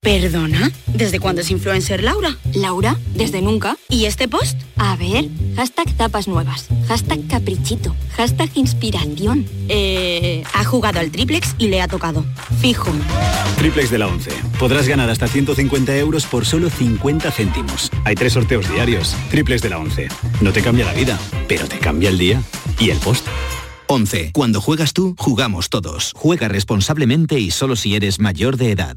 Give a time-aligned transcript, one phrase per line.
[0.00, 0.70] ¿Perdona?
[0.86, 2.38] ¿Desde cuándo es influencer Laura?
[2.54, 3.76] Laura, desde nunca.
[3.88, 4.56] ¿Y este post?
[4.76, 9.44] A ver, hashtag tapas nuevas, hashtag caprichito, hashtag inspiración.
[9.68, 12.24] Eh, ha jugado al triplex y le ha tocado.
[12.60, 12.92] Fijo.
[13.58, 14.30] Triplex de la 11.
[14.60, 17.90] Podrás ganar hasta 150 euros por solo 50 céntimos.
[18.04, 19.16] Hay tres sorteos diarios.
[19.30, 20.08] Triplex de la 11.
[20.40, 22.40] No te cambia la vida, pero te cambia el día
[22.78, 23.26] y el post.
[23.88, 24.30] 11.
[24.32, 26.12] Cuando juegas tú, jugamos todos.
[26.14, 28.96] Juega responsablemente y solo si eres mayor de edad.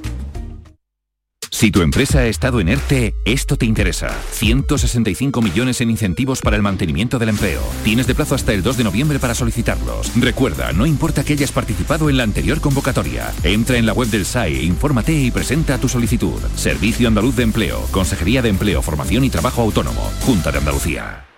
[1.61, 4.09] Si tu empresa ha estado en ERTE, esto te interesa.
[4.31, 7.61] 165 millones en incentivos para el mantenimiento del empleo.
[7.83, 10.11] Tienes de plazo hasta el 2 de noviembre para solicitarlos.
[10.19, 13.31] Recuerda, no importa que hayas participado en la anterior convocatoria.
[13.43, 16.41] Entra en la web del SAE, infórmate y presenta tu solicitud.
[16.55, 21.30] Servicio Andaluz de Empleo, Consejería de Empleo, Formación y Trabajo Autónomo, Junta de Andalucía.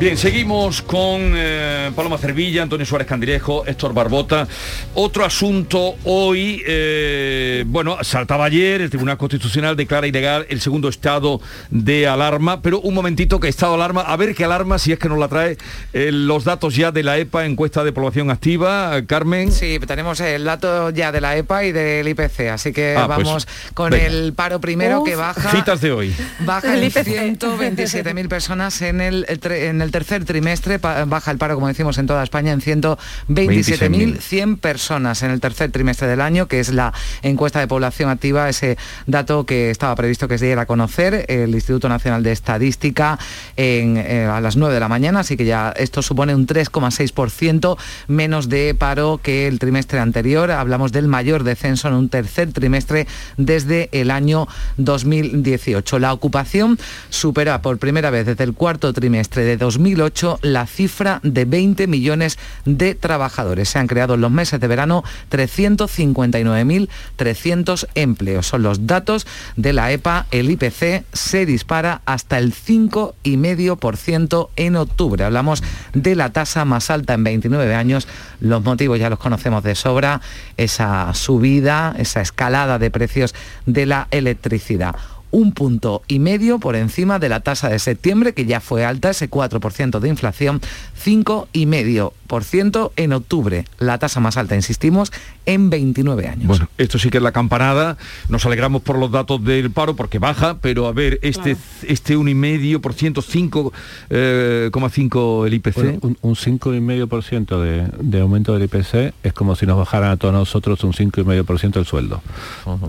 [0.00, 4.48] Bien, seguimos con eh, Paloma Cervilla, Antonio Suárez Candilejo, Héctor Barbota.
[4.94, 11.42] Otro asunto hoy, eh, bueno, saltaba ayer, el Tribunal Constitucional declara ilegal el segundo estado
[11.68, 14.98] de alarma, pero un momentito que estado de alarma, a ver qué alarma, si es
[14.98, 15.58] que nos la trae
[15.92, 19.52] eh, los datos ya de la EPA, encuesta de población activa, Carmen.
[19.52, 23.18] Sí, tenemos el dato ya de la EPA y del IPC, así que Ah, pues,
[23.26, 24.06] vamos con venga.
[24.06, 25.50] el paro primero Uf, que baja.
[25.50, 26.14] citas de hoy.
[26.38, 27.38] Baja El en IPC.
[27.38, 32.22] 127.000 personas en el, en el tercer trimestre, baja el paro, como decimos, en toda
[32.22, 36.92] España en 127.100 personas en el tercer trimestre del año, que es la
[37.22, 38.76] encuesta de población activa, ese
[39.06, 43.18] dato que estaba previsto que se diera a conocer el Instituto Nacional de Estadística
[43.56, 47.76] en, eh, a las 9 de la mañana, así que ya esto supone un 3,6%
[48.08, 50.50] menos de paro que el trimestre anterior.
[50.50, 55.98] Hablamos del mayor descenso en un tercer trimestre desde el año 2018.
[55.98, 56.78] La ocupación
[57.08, 62.38] supera por primera vez desde el cuarto trimestre de 2008 la cifra de 20 millones
[62.64, 63.68] de trabajadores.
[63.70, 68.46] Se han creado en los meses de verano 359.300 empleos.
[68.46, 69.26] Son los datos
[69.56, 70.26] de la EPA.
[70.30, 75.24] El IPC se dispara hasta el 5,5% en octubre.
[75.24, 75.62] Hablamos
[75.94, 78.06] de la tasa más alta en 29 años.
[78.40, 80.20] Los motivos ya los conocemos de sobra.
[80.56, 83.34] Esa subida, esa escalada de precios
[83.66, 84.96] de la electricidad
[85.30, 89.10] un punto y medio por encima de la tasa de septiembre, que ya fue alta,
[89.10, 90.60] ese 4% de inflación,
[91.04, 95.12] 5,5% en octubre, la tasa más alta, insistimos,
[95.46, 96.46] en 29 años.
[96.46, 97.96] Bueno, esto sí que es la campanada.
[98.28, 103.70] Nos alegramos por los datos del paro porque baja, pero a ver, este este 1,5%,
[104.10, 105.74] 5,5 el IPC.
[105.74, 110.16] Bueno, un, un 5,5% de, de aumento del IPC es como si nos bajaran a
[110.16, 112.22] todos nosotros un 5,5% el sueldo.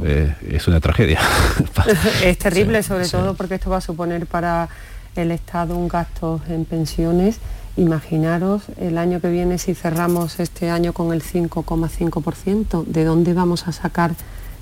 [0.04, 1.20] Eh, es una tragedia.
[2.32, 4.70] Es terrible, sobre todo porque esto va a suponer para
[5.18, 7.40] el Estado un gasto en pensiones.
[7.76, 13.68] Imaginaros el año que viene si cerramos este año con el 5,5%, ¿de dónde vamos
[13.68, 14.14] a sacar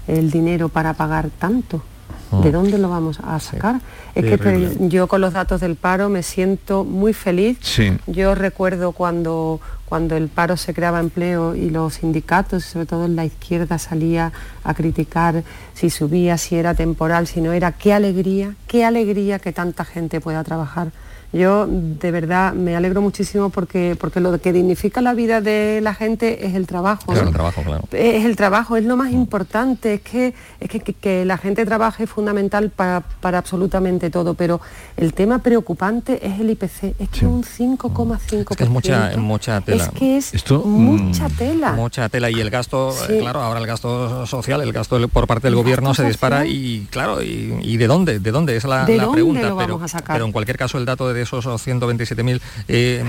[0.08, 1.84] el dinero para pagar tanto?
[2.32, 3.82] ¿De dónde lo vamos a sacar?
[4.14, 4.90] Es que Terrible.
[4.90, 7.58] yo con los datos del paro me siento muy feliz.
[7.62, 7.98] Sí.
[8.06, 13.16] Yo recuerdo cuando, cuando el paro se creaba empleo y los sindicatos, sobre todo en
[13.16, 14.32] la izquierda, salía
[14.64, 17.72] a criticar si subía, si era temporal, si no era.
[17.72, 20.92] Qué alegría, qué alegría que tanta gente pueda trabajar.
[21.32, 25.94] Yo de verdad me alegro muchísimo porque, porque lo que dignifica la vida de la
[25.94, 27.04] gente es el trabajo.
[27.06, 27.28] Claro, ¿no?
[27.30, 27.84] el trabajo, claro.
[27.92, 31.66] Es el trabajo, es lo más importante, es que, es que, que- que la gente
[31.66, 34.60] trabaje es fundamental para, para absolutamente todo, pero
[34.98, 38.52] el tema preocupante es el IPC, es que un 5,5%.
[38.52, 39.84] Es que es mucha, mucha tela.
[39.84, 41.72] Es que es Esto, mucha mm, tela.
[41.74, 43.14] Mucha tela y el gasto, Sí.
[43.14, 46.40] eh, claro, ahora el gasto social, el gasto por parte del El gobierno se dispara
[46.40, 46.56] social.
[46.56, 48.20] y claro, y, y de dónde?
[48.20, 48.56] ¿De dónde?
[48.58, 49.50] Es la, ¿De la dónde pregunta.
[49.50, 50.16] lo pero, vamos a sacar?
[50.16, 53.04] pero en cualquier caso el dato de esos 127.000, eh,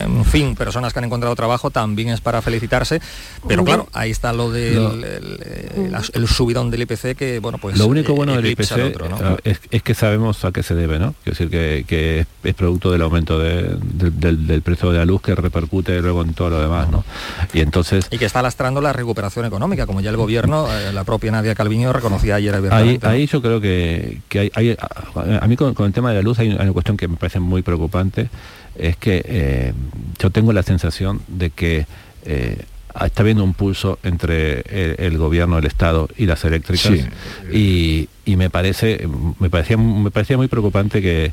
[0.00, 3.00] en fin, personas que han encontrado trabajo también es para felicitarse.
[3.46, 7.38] Pero claro, ahí está lo del Lo- el, el- el- el subidón del IPC que,
[7.40, 8.94] bueno, pues Lo único eh, bueno del IPC
[9.44, 11.14] es, que sabemos a qué se debe, ¿no?
[11.24, 16.22] Es decir, que, es, producto del aumento del, precio de la luz que repercute luego
[16.22, 17.04] en todo lo demás, ¿no?
[17.54, 18.06] Y entonces...
[18.10, 21.54] Y que está lastrando la recuperación económica, como ya el gobierno, eh, la propia Nadia
[21.54, 24.20] Calviño reconocía ayer Ahí, ahí yo creo que,
[24.54, 24.76] hay,
[25.40, 27.49] a, mí con, el tema de la luz hay, una cuestión que me parece muy
[27.62, 28.28] preocupante,
[28.76, 29.72] es que eh,
[30.18, 31.86] yo tengo la sensación de que
[32.24, 32.64] eh,
[33.04, 34.60] está habiendo un pulso entre
[35.04, 36.92] el, gobierno, el Estado y las eléctricas
[37.52, 39.08] y, me parece
[39.40, 41.32] me parecía me parecía muy preocupante que,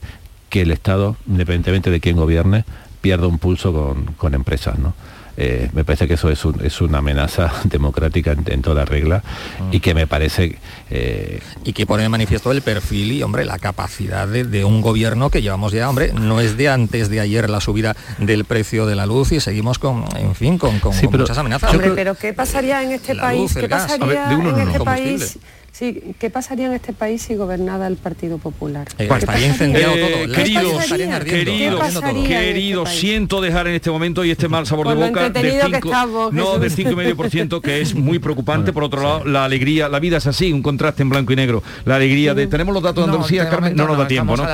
[0.49, 2.65] que el Estado, independientemente de quién gobierne,
[3.01, 4.93] pierda un pulso con, con empresas, ¿no?
[5.39, 9.69] Eh, me parece que eso es, es una amenaza democrática en, toda regla ah.
[9.71, 10.57] y que me parece...
[10.89, 15.29] Eh, y que pone en manifiesto el perfil y, hombre, la capacidad de, un gobierno
[15.29, 18.95] que llevamos ya, hombre, no es de antes de ayer la subida del precio de
[18.95, 20.81] la luz y seguimos con, en fin, con,
[21.11, 21.71] muchas amenazas.
[21.71, 23.53] Hombre, pero ¿qué pasaría en este país?
[23.53, 25.37] ¿Qué pasaría en este país?
[25.77, 28.87] Sí, ¿qué pasaría en este país si gobernara el Partido Popular?
[28.97, 30.33] Eh, estaría incendiado todo.
[30.33, 35.61] queridos, queridos, queridos, siento dejar en este momento y este mal sabor de boca del
[35.61, 38.73] 5, no, del 5,5% que es muy preocupante.
[38.73, 41.61] Por otro lado, la alegría, la vida es así, un contraste en blanco y negro.
[41.85, 42.47] La alegría de...
[42.47, 43.75] ¿Tenemos los datos de Andalucía, Carmen?
[43.75, 44.47] No, nos da tiempo, ¿no?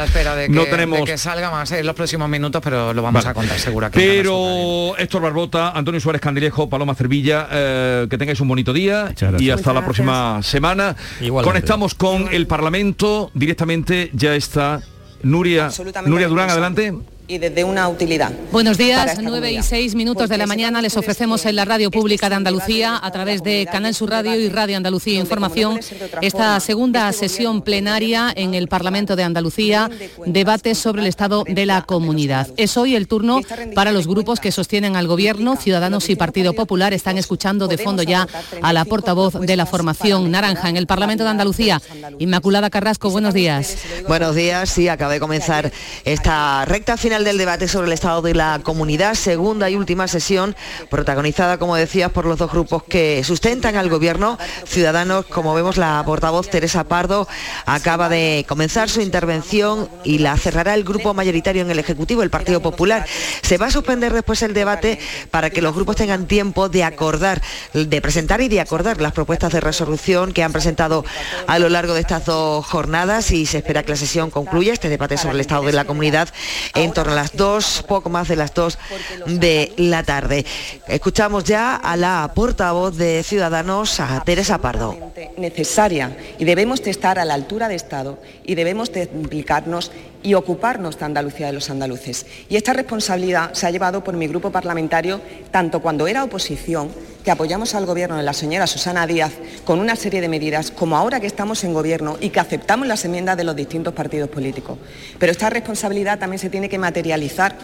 [0.50, 1.06] no tenemos...
[1.06, 3.98] que salga más en los próximos minutos, pero lo vamos a contar seguramente.
[3.98, 9.52] Pero Héctor Barbota, Antonio Suárez Candilejo, Paloma Cervilla, eh, que tengáis un bonito día y
[9.52, 10.98] hasta la próxima semana.
[11.44, 13.32] Conectamos con el Parlamento.
[13.34, 14.82] Directamente, ya está
[15.24, 15.70] Nuria,
[16.06, 16.94] Nuria Durán, adelante
[17.28, 18.32] y desde una utilidad.
[18.52, 22.30] Buenos días, 9 y 6 minutos de la mañana les ofrecemos en la radio pública
[22.30, 25.80] de Andalucía a través de Canal Sur Radio y Radio Andalucía Información
[26.22, 29.90] esta segunda sesión plenaria en el Parlamento de Andalucía,
[30.26, 32.48] debate sobre el estado de la comunidad.
[32.58, 33.42] Es hoy el turno
[33.76, 38.04] para los grupos que sostienen al gobierno, Ciudadanos y Partido Popular están escuchando de fondo
[38.04, 38.28] ya
[38.62, 41.82] a la portavoz de la formación naranja en el Parlamento de Andalucía,
[42.20, 43.78] Inmaculada Carrasco, buenos días.
[44.08, 45.72] Buenos días, sí, acaba de comenzar
[46.04, 50.56] esta recta final del debate sobre el estado de la comunidad, segunda y última sesión,
[50.90, 56.02] protagonizada, como decías, por los dos grupos que sustentan al gobierno, Ciudadanos, como vemos, la
[56.08, 57.28] portavoz Teresa Pardo
[57.68, 62.32] acaba de comenzar su intervención y la cerrará el grupo mayoritario en el Ejecutivo, el
[62.32, 63.06] Partido Popular.
[63.44, 64.98] Se va a suspender después el debate
[65.30, 67.44] para que los grupos tengan tiempo de acordar,
[67.74, 71.06] de presentar y de acordar las propuestas de resolución que han presentado
[71.46, 74.90] a lo largo de estas dos jornadas y se espera que la sesión concluya, este
[74.90, 76.30] debate sobre el estado de la comunidad,
[76.74, 78.78] en las dos, poco más de las dos
[79.26, 80.46] de la tarde.
[80.88, 84.98] Escuchamos ya a la portavoz de Ciudadanos, a Teresa Pardo.
[85.38, 89.92] Necesaria y debemos de estar a la altura de Estado y debemos de implicarnos
[90.24, 92.26] y ocuparnos de Andalucía de los andaluces.
[92.50, 95.22] Y esta responsabilidad se ha llevado por mi grupo parlamentario
[95.52, 96.90] tanto cuando era oposición,
[97.24, 99.32] que apoyamos al gobierno de la señora Susana Díaz
[99.64, 103.06] con una serie de medidas, como ahora que estamos en gobierno y que aceptamos las
[103.06, 104.78] enmiendas de los distintos partidos políticos.
[105.20, 107.58] Pero esta responsabilidad también se tiene que materializar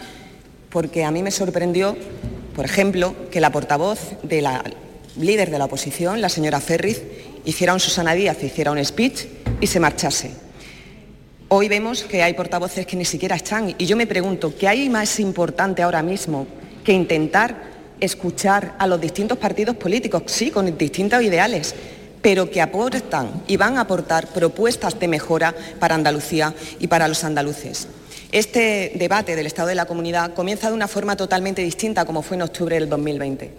[0.70, 1.96] porque a mí me sorprendió,
[2.54, 4.64] por ejemplo, que la portavoz de la
[5.16, 7.02] líder de la oposición, la señora Ferriz,
[7.44, 9.26] hiciera un Susana Díaz, hiciera un speech
[9.60, 10.30] y se marchase.
[11.48, 14.88] Hoy vemos que hay portavoces que ni siquiera están y yo me pregunto, ¿qué hay
[14.88, 16.46] más importante ahora mismo
[16.84, 17.69] que intentar
[18.00, 21.74] escuchar a los distintos partidos políticos, sí, con distintos ideales,
[22.22, 27.24] pero que aportan y van a aportar propuestas de mejora para Andalucía y para los
[27.24, 27.88] andaluces?
[28.32, 32.36] Este debate del Estado de la Comunidad comienza de una forma totalmente distinta como fue
[32.36, 33.50] en octubre del 2020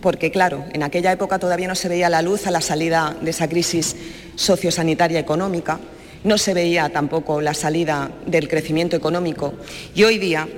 [0.00, 3.30] porque claro, en aquella época todavía no se veía la luz a la salida de
[3.30, 3.96] esa crisis
[4.36, 5.80] sociosanitaria económica,
[6.24, 9.54] no se veía tampoco la salida del crecimiento económico
[9.94, 10.48] y hoy día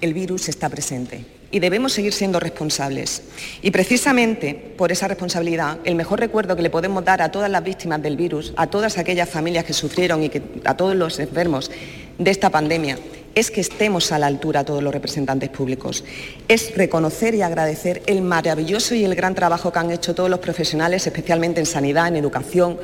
[0.00, 3.22] el virus está presente y debemos seguir siendo responsables.
[3.62, 7.64] Y precisamente por esa responsabilidad, el mejor recuerdo que le podemos dar a todas las
[7.64, 10.30] víctimas del virus, a todas aquellas familias que sufrieron y
[10.66, 11.70] a todos los enfermos
[12.18, 12.98] de esta pandemia,
[13.34, 16.04] es que estemos a la altura todos los representantes públicos.
[16.46, 20.40] Es reconocer y agradecer el maravilloso y el gran trabajo que han hecho todos los
[20.40, 22.76] profesionales, especialmente en sanidad, en educación,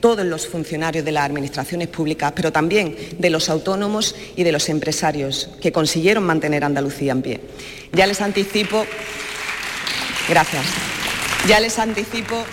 [0.00, 4.68] todos los funcionarios de las administraciones públicas, pero también de los autónomos y de los
[4.68, 7.40] empresarios que consiguieron mantener Andalucía en pie.
[7.92, 8.84] Ya les anticipo,
[10.28, 10.64] gracias,
[11.46, 12.44] ya les anticipo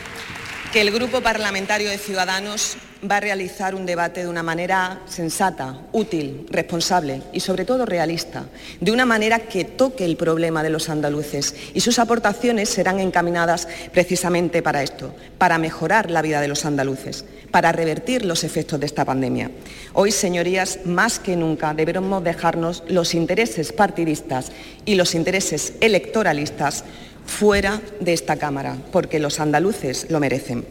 [0.72, 2.78] que el Grupo Parlamentario de Ciudadanos
[3.10, 8.46] va a realizar un debate de una manera sensata, útil, responsable y sobre todo realista,
[8.80, 13.68] de una manera que toque el problema de los andaluces y sus aportaciones serán encaminadas
[13.92, 18.86] precisamente para esto, para mejorar la vida de los andaluces, para revertir los efectos de
[18.86, 19.52] esta pandemia.
[19.94, 24.52] Hoy, señorías, más que nunca debemos dejarnos los intereses partidistas
[24.86, 26.84] y los intereses electoralistas
[27.26, 30.66] fuera de esta Cámara, porque los andaluces lo merecen.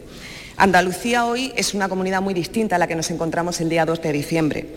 [0.57, 4.01] Andalucía hoy es una comunidad muy distinta a la que nos encontramos el día 2
[4.01, 4.67] de diciembre.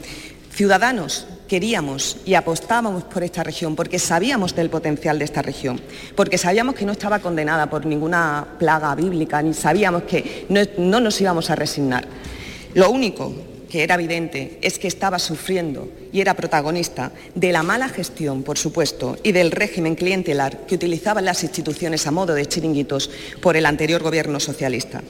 [0.51, 5.81] Ciudadanos queríamos y apostábamos por esta región porque sabíamos del potencial de esta región,
[6.17, 10.99] porque sabíamos que no estaba condenada por ninguna plaga bíblica, ni sabíamos que no, no
[10.99, 12.09] nos íbamos a resignar.
[12.75, 13.33] Lo único
[13.71, 18.59] que era evidente es que estaba sufriendo y era protagonista de la mala gestión, por
[18.59, 23.67] supuesto, y del régimen clientelar que utilizaban las instituciones a modo de chiringuitos por el
[23.67, 25.03] anterior gobierno socialista.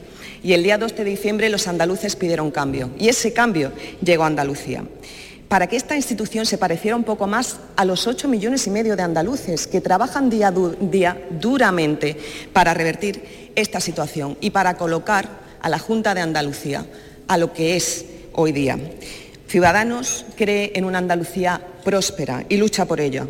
[0.43, 4.27] Y el día 2 de diciembre los andaluces pidieron cambio, y ese cambio llegó a
[4.27, 4.83] Andalucía
[5.49, 8.95] para que esta institución se pareciera un poco más a los 8 millones y medio
[8.95, 12.15] de andaluces que trabajan día a día duramente
[12.53, 15.27] para revertir esta situación y para colocar
[15.59, 16.85] a la Junta de Andalucía
[17.27, 18.77] a lo que es hoy día.
[19.47, 23.27] Ciudadanos cree en una Andalucía próspera y lucha por ello.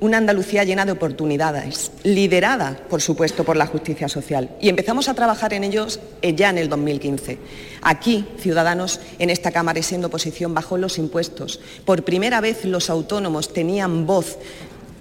[0.00, 4.48] Una Andalucía llena de oportunidades, liderada, por supuesto, por la justicia social.
[4.60, 7.38] Y empezamos a trabajar en ellos eh, ya en el 2015.
[7.82, 11.58] Aquí, Ciudadanos, en esta Cámara y siendo oposición, bajó los impuestos.
[11.84, 14.38] Por primera vez los autónomos tenían voz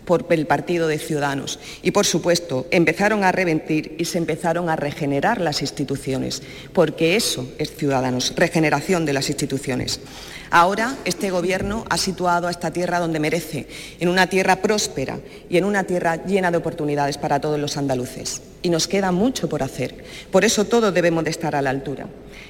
[0.08, 1.60] por el partido de Ciudadanos.
[1.84, 6.42] Y, por supuesto, empezaron a reventir y se empezaron a regenerar las instituciones,
[6.74, 10.00] porque eso es Ciudadanos, regeneración de las instituciones.
[10.50, 13.68] Ahora este Gobierno ha situado a esta tierra donde merece,
[14.00, 18.42] en una tierra próspera y en una tierra llena de oportunidades para todos los andaluces.
[18.62, 20.06] Y nos queda mucho por hacer.
[20.32, 22.08] Por eso todos debemos de estar a la altura.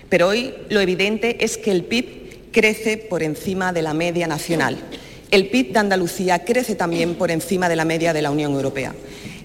[0.10, 4.78] Pero hoy lo evidente es que el PIB crece por encima de la media nacional
[5.30, 8.94] el PIB de Andalucía crece también por encima de la media de la Unión Europea.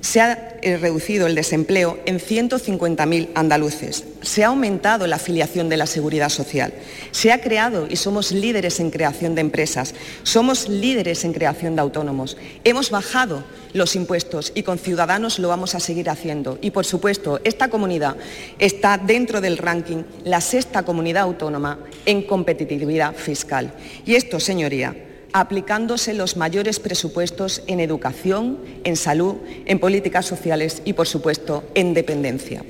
[0.01, 4.05] Se ha eh, reducido el desempleo en 150.000 andaluces.
[4.21, 6.75] Se ha aumentado la afiliación de la seguridad social.
[7.12, 9.95] Se ha creado y somos líderes en creación de empresas.
[10.25, 12.37] Somos líderes en creación de autónomos.
[12.65, 16.59] Hemos bajado los impuestos y con Ciudadanos lo vamos a seguir haciendo.
[16.61, 18.17] Y por supuesto, esta comunidad
[18.59, 23.73] está dentro del ranking, la sexta comunidad autónoma en competitividad fiscal.
[24.05, 24.97] Y esto, señoría,
[25.33, 29.37] aplicándose los mayores presupuestos en educación, en salud,
[29.67, 32.65] en políticas sociales y, por supuesto, en dependencia.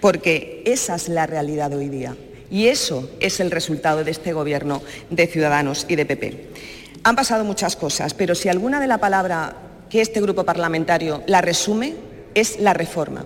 [0.00, 2.16] Porque esa es la realidad de hoy día
[2.50, 6.50] y eso es el resultado de este Gobierno de Ciudadanos y de PP.
[7.04, 9.56] Han pasado muchas cosas, pero si alguna de la palabra
[9.90, 11.94] que este grupo parlamentario la resume,
[12.34, 13.24] es la reforma.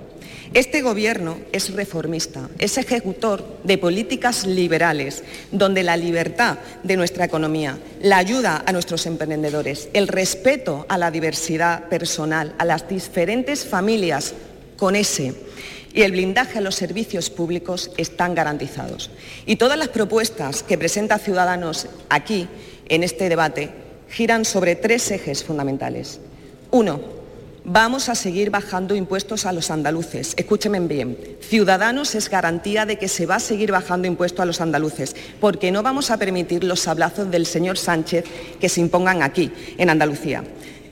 [0.52, 7.78] Este Gobierno es reformista, es ejecutor de políticas liberales, donde la libertad de nuestra economía,
[8.02, 14.35] la ayuda a nuestros emprendedores, el respeto a la diversidad personal, a las diferentes familias
[14.76, 15.35] con ese
[15.95, 19.12] y el blindaje a los servicios públicos están garantizados.
[19.47, 22.49] Y todas las propuestas que presenta Ciudadanos aquí,
[22.88, 23.71] en este debate,
[24.09, 26.19] giran sobre tres ejes fundamentales.
[26.73, 27.20] Uno,
[27.64, 30.33] Vamos a seguir bajando impuestos a los andaluces.
[30.37, 31.19] Escúchenme bien.
[31.40, 35.71] Ciudadanos es garantía de que se va a seguir bajando impuestos a los andaluces, porque
[35.71, 38.25] no vamos a permitir los sablazos del señor Sánchez
[38.59, 40.43] que se impongan aquí, en Andalucía.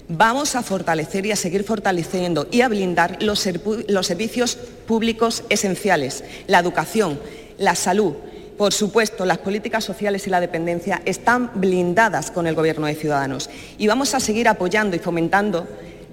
[0.09, 3.49] Vamos a fortalecer y a seguir fortaleciendo y a blindar los,
[3.89, 4.57] los servicios
[4.87, 7.19] públicos esenciales, la educación,
[7.57, 8.15] la salud,
[8.59, 13.49] por supuesto, las políticas sociales y la dependencia están blindadas con el Gobierno de Ciudadanos
[13.79, 15.69] y vamos a seguir apoyando y fomentando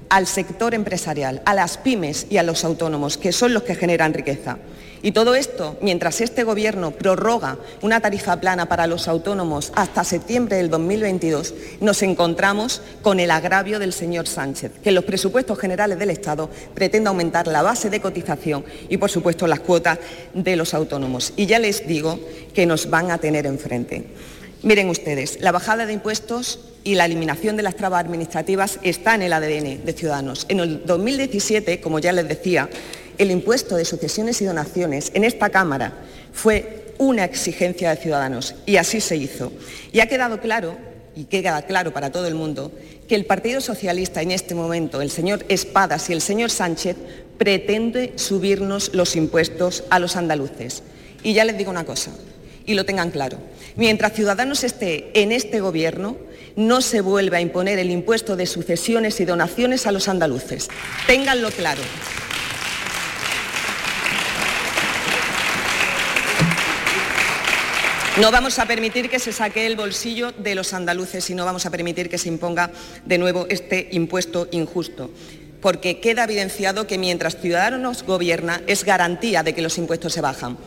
[0.09, 4.13] al sector empresarial, a las pymes y a los autónomos, que son los que generan
[4.13, 4.57] riqueza.
[5.05, 10.57] Y todo esto mientras este Gobierno prorroga una tarifa plana para los autónomos hasta septiembre
[10.57, 15.99] del 2022, nos encontramos con el agravio del señor Sánchez, que en los presupuestos generales
[15.99, 19.99] del Estado pretende aumentar la base de cotización y, por supuesto, las cuotas
[20.33, 21.33] de los autónomos.
[21.35, 22.19] Y ya les digo
[22.55, 24.07] que nos van a tener enfrente.
[24.63, 29.23] Miren ustedes, la bajada de impuestos y la eliminación de las trabas administrativas está en
[29.23, 30.45] el ADN de Ciudadanos.
[30.49, 32.69] En el 2017, como ya les decía,
[33.17, 35.93] el impuesto de sucesiones y donaciones en esta Cámara
[36.31, 39.51] fue una exigencia de Ciudadanos y así se hizo.
[39.91, 40.77] Y ha quedado claro,
[41.15, 42.71] y queda claro para todo el mundo,
[43.07, 46.97] que el Partido Socialista en este momento, el señor Espadas y el señor Sánchez,
[47.39, 50.83] pretende subirnos los impuestos a los andaluces.
[51.23, 52.11] Y ya les digo una cosa,
[52.63, 53.39] y lo tengan claro.
[53.75, 56.17] Mientras Ciudadanos esté en este Gobierno,
[56.55, 60.67] no se vuelve a imponer el impuesto de sucesiones y donaciones a los andaluces.
[61.07, 61.81] Ténganlo claro.
[68.21, 71.65] No vamos a permitir que se saque el bolsillo de los andaluces y no vamos
[71.65, 72.71] a permitir que se imponga
[73.03, 75.11] de nuevo este impuesto injusto
[75.65, 80.59] porque queda evidenciado que mientras Ciudadanos gobierna es garantía de que los impuestos se bajan.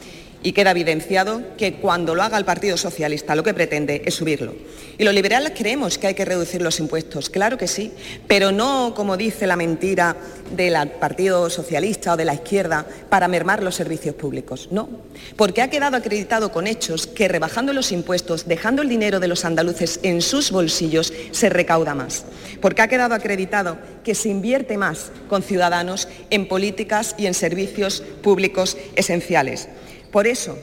[0.42, 4.54] Y queda evidenciado que cuando lo haga el Partido Socialista lo que pretende es subirlo.
[4.97, 7.92] Y los liberales creemos que hay que reducir los impuestos, claro que sí,
[8.26, 10.16] pero no como dice la mentira
[10.54, 14.88] del Partido Socialista o de la izquierda para mermar los servicios públicos, no,
[15.37, 19.45] porque ha quedado acreditado con hechos que rebajando los impuestos, dejando el dinero de los
[19.45, 22.25] andaluces en sus bolsillos, se recauda más,
[22.61, 28.02] porque ha quedado acreditado que se invierte más con ciudadanos en políticas y en servicios
[28.23, 29.68] públicos esenciales.
[30.11, 30.57] Por eso,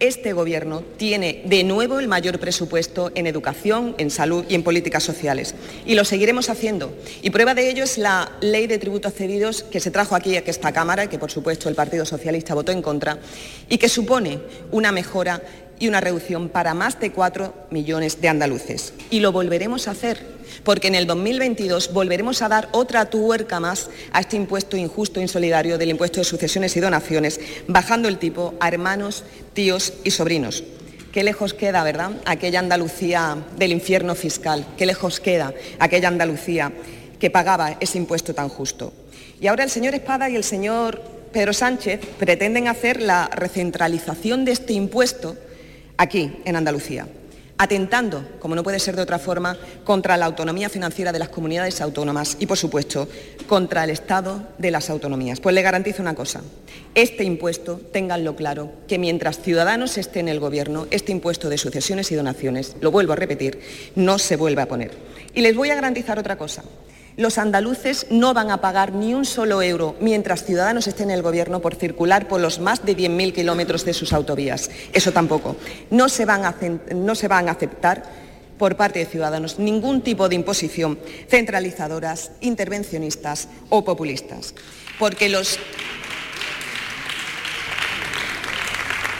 [0.00, 5.02] este Gobierno tiene de nuevo el mayor presupuesto en educación, en salud y en políticas
[5.02, 5.54] sociales.
[5.84, 6.94] Y lo seguiremos haciendo.
[7.20, 10.40] Y prueba de ello es la ley de tributos cedidos que se trajo aquí a
[10.40, 13.18] esta Cámara que, por supuesto, el Partido Socialista votó en contra
[13.68, 15.42] y que supone una mejora
[15.78, 18.94] y una reducción para más de 4 millones de andaluces.
[19.10, 23.90] Y lo volveremos a hacer porque en el 2022 volveremos a dar otra tuerca más
[24.12, 28.54] a este impuesto injusto e insolidario del impuesto de sucesiones y donaciones, bajando el tipo
[28.60, 30.64] a hermanos, tíos y sobrinos.
[31.12, 32.12] Qué lejos queda, ¿verdad?
[32.24, 36.72] Aquella Andalucía del infierno fiscal, qué lejos queda aquella Andalucía
[37.18, 38.92] que pagaba ese impuesto tan justo.
[39.40, 41.02] Y ahora el señor Espada y el señor
[41.32, 45.36] Pedro Sánchez pretenden hacer la recentralización de este impuesto
[45.96, 47.06] aquí, en Andalucía
[47.60, 51.82] atentando, como no puede ser de otra forma, contra la autonomía financiera de las comunidades
[51.82, 53.06] autónomas y, por supuesto,
[53.46, 55.40] contra el Estado de las autonomías.
[55.40, 56.40] Pues le garantizo una cosa,
[56.94, 62.10] este impuesto, ténganlo claro, que mientras Ciudadanos esté en el Gobierno, este impuesto de sucesiones
[62.10, 63.60] y donaciones, lo vuelvo a repetir,
[63.94, 64.92] no se vuelve a poner.
[65.34, 66.64] Y les voy a garantizar otra cosa,
[67.16, 71.22] los andaluces no van a pagar ni un solo euro mientras Ciudadanos esté en el
[71.22, 74.70] Gobierno por circular por los más de 10.000 kilómetros de sus autovías.
[74.92, 75.56] Eso tampoco.
[75.90, 76.54] No se, van a,
[76.94, 78.02] no se van a aceptar
[78.58, 80.98] por parte de Ciudadanos ningún tipo de imposición
[81.28, 84.54] centralizadoras, intervencionistas o populistas.
[84.98, 85.58] Porque los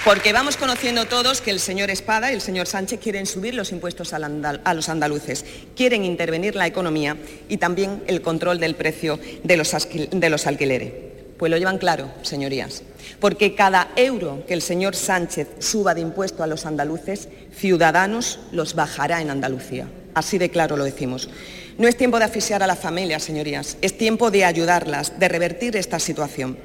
[0.04, 3.71] Porque vamos conociendo todos que el señor Espada y el señor Sánchez quieren subir los
[3.71, 5.45] impuestos a los andaluces,
[5.76, 7.19] quieren intervenir la economía
[7.50, 9.75] y también el control del precio de los,
[10.47, 10.92] alquileres.
[11.37, 12.83] Pues lo llevan claro, señorías,
[13.21, 18.75] porque cada euro que el señor Sánchez suba de impuesto a los andaluces, Ciudadanos los
[18.75, 19.87] bajará en Andalucía.
[20.14, 21.28] Así de claro lo decimos.
[21.76, 25.76] No es tiempo de asfixiar a las familias, señorías, es tiempo de ayudarlas, de revertir
[25.76, 26.57] esta situación.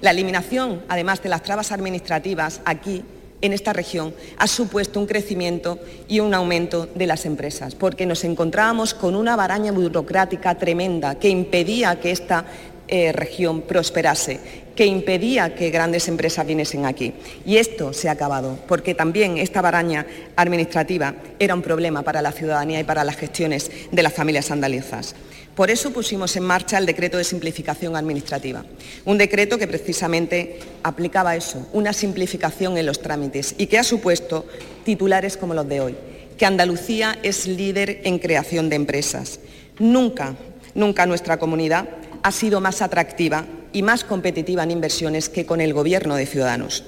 [0.00, 3.02] La eliminación, además de las trabas administrativas aquí,
[3.42, 8.24] en esta región, ha supuesto un crecimiento y un aumento de las empresas, porque nos
[8.24, 12.46] encontrábamos con una baraña burocrática tremenda que impedía que esta
[12.88, 17.14] eh, región prosperase, que impedía que grandes empresas viniesen aquí.
[17.44, 22.32] Y esto se ha acabado, porque también esta baraña administrativa era un problema para la
[22.32, 25.14] ciudadanía y para las gestiones de las familias andaluzas.
[25.56, 28.62] Por eso pusimos en marcha el decreto de simplificación administrativa,
[29.06, 34.44] un decreto que precisamente aplicaba eso, una simplificación en los trámites y que ha supuesto
[34.84, 35.96] titulares como los de hoy,
[36.36, 39.40] que Andalucía es líder en creación de empresas.
[39.78, 40.34] Nunca,
[40.74, 41.88] nunca nuestra comunidad
[42.26, 46.82] ha sido más atractiva y más competitiva en inversiones que con el Gobierno de Ciudadanos.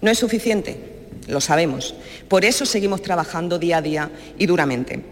[0.00, 0.78] No es suficiente,
[1.26, 1.94] lo sabemos.
[2.26, 5.02] Por eso seguimos trabajando día a día y duramente.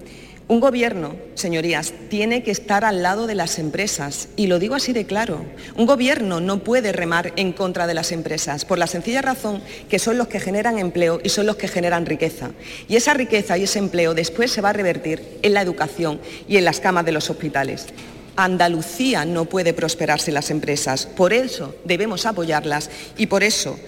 [0.49, 4.95] Un gobierno, señorías, tiene que estar al lado de las empresas, y lo digo así
[4.95, 5.45] de claro.
[5.75, 9.61] Un gobierno no puede remar en contra de las empresas, por la sencilla razón
[9.91, 12.53] que son los que generan empleo y son los que generan riqueza.
[12.89, 16.57] Y esa riqueza y ese empleo después se va a revertir en la educación y
[16.57, 17.89] en las camas de los hospitales.
[18.37, 23.79] Andalucía no puede prosperar sin las empresas, por eso debemos apoyarlas y por eso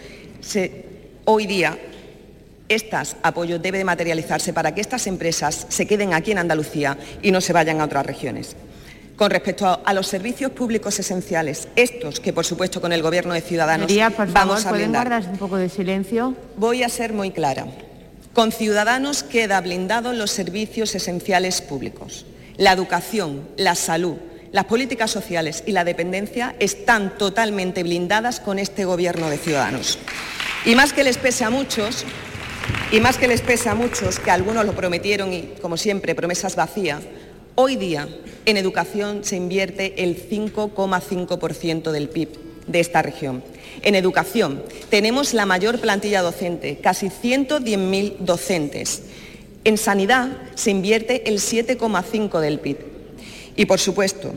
[1.25, 1.79] hoy día
[2.69, 7.41] estos apoyos deben materializarse para que estas empresas se queden aquí en Andalucía y no
[7.41, 8.57] se vayan a otras regiones.
[9.17, 13.41] Con respecto a, los servicios públicos esenciales, estos que por supuesto con el Gobierno de
[13.41, 13.93] Ciudadanos
[14.33, 16.37] vamos a ¿pueden guardar un poco de silencio?
[16.57, 17.67] Voy a ser muy clara.
[18.33, 22.27] Con Ciudadanos queda blindados los servicios esenciales públicos.
[22.57, 24.19] La educación, la salud,
[24.53, 29.99] las políticas sociales y la dependencia están totalmente blindadas con este Gobierno de Ciudadanos.
[30.65, 32.05] Y más que les pese a muchos,
[32.91, 36.57] y más que les pesa a muchos, que algunos lo prometieron y, como siempre, promesas
[36.57, 37.03] vacías,
[37.55, 38.09] hoy día
[38.47, 42.29] en educación se invierte el 5,5% del PIB
[42.67, 43.43] de esta región.
[43.83, 49.03] En educación tenemos la mayor plantilla docente, casi 110.000 docentes.
[49.65, 52.98] En sanidad se invierte el 7,5% del PIB.
[53.59, 54.33] Y, por supuesto,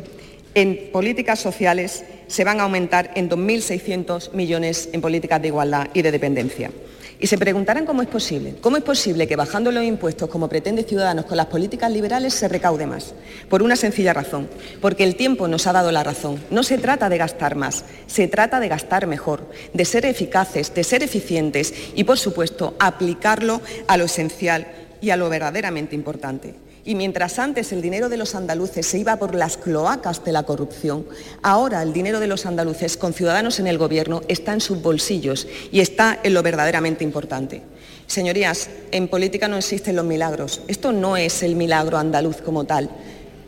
[0.56, 6.02] en políticas sociales se van a aumentar en 2.600 millones en políticas de igualdad y
[6.02, 6.72] de dependencia.
[7.20, 8.56] Y se preguntarán cómo es posible.
[8.62, 12.48] ¿Cómo es posible que bajando los impuestos, como pretende Ciudadanos, con las políticas liberales se
[12.48, 13.14] recaude más?
[13.48, 14.50] Por una sencilla razón.
[14.82, 16.44] Porque el tiempo nos ha dado la razón.
[16.50, 20.84] No se trata de gastar más, se trata de gastar mejor, de ser eficaces, de
[20.84, 24.66] ser eficientes y, por supuesto, aplicarlo a lo esencial
[25.00, 26.56] y a lo verdaderamente importante.
[26.84, 30.44] Y mientras antes el dinero de los andaluces se iba por las cloacas de la
[30.44, 31.06] corrupción,
[31.44, 35.48] ahora el dinero de los andaluces con ciudadanos en el gobierno está en sus bolsillos
[35.72, 37.62] y está en lo verdaderamente importante.
[38.08, 40.62] Señorías, en política no existen los milagros.
[40.68, 42.90] Esto no es el milagro andaluz como tal.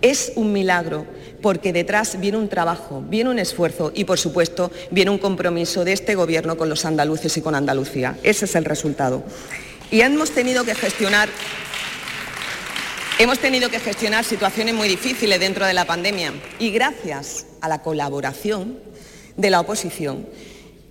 [0.01, 1.05] Es un milagro
[1.41, 5.93] porque detrás viene un trabajo, viene un esfuerzo y, por supuesto, viene un compromiso de
[5.93, 8.17] este Gobierno con los andaluces y con Andalucía.
[8.23, 9.23] Ese es el resultado.
[9.91, 11.29] Y hemos tenido que gestionar
[13.19, 17.83] Hemos tenido que gestionar situaciones muy difíciles dentro de la pandemia y gracias a la
[17.83, 18.79] colaboración
[19.37, 20.25] de la oposición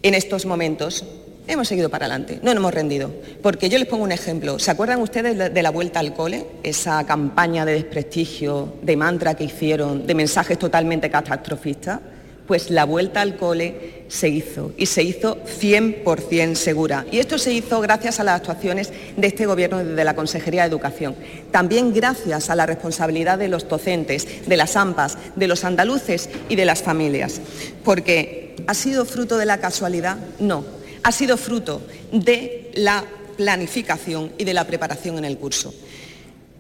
[0.03, 1.05] en estos momentos
[1.49, 3.13] hemos seguido para adelante, no nos hemos rendido.
[3.43, 4.61] Porque yo les pongo un ejemplo.
[4.61, 6.47] ¿Se acuerdan ustedes de la vuelta al cole?
[6.63, 12.01] Esa campaña de desprestigio, de mantra que hicieron, de mensajes totalmente catastrofistas
[12.47, 17.07] pues la vuelta al cole se hizo y se hizo 100% segura.
[17.11, 20.69] Y esto se hizo gracias a las actuaciones de este Gobierno desde la Consejería de
[20.69, 21.17] Educación.
[21.51, 26.57] También gracias a la responsabilidad de los docentes, de las AMPAs, de los andaluces y
[26.57, 27.41] de las familias.
[27.85, 30.19] Porque ¿ha sido fruto de la casualidad?
[30.39, 30.63] No.
[31.05, 31.81] Ha sido fruto
[32.13, 33.05] de la
[33.39, 35.73] planificación y de la preparación en el curso.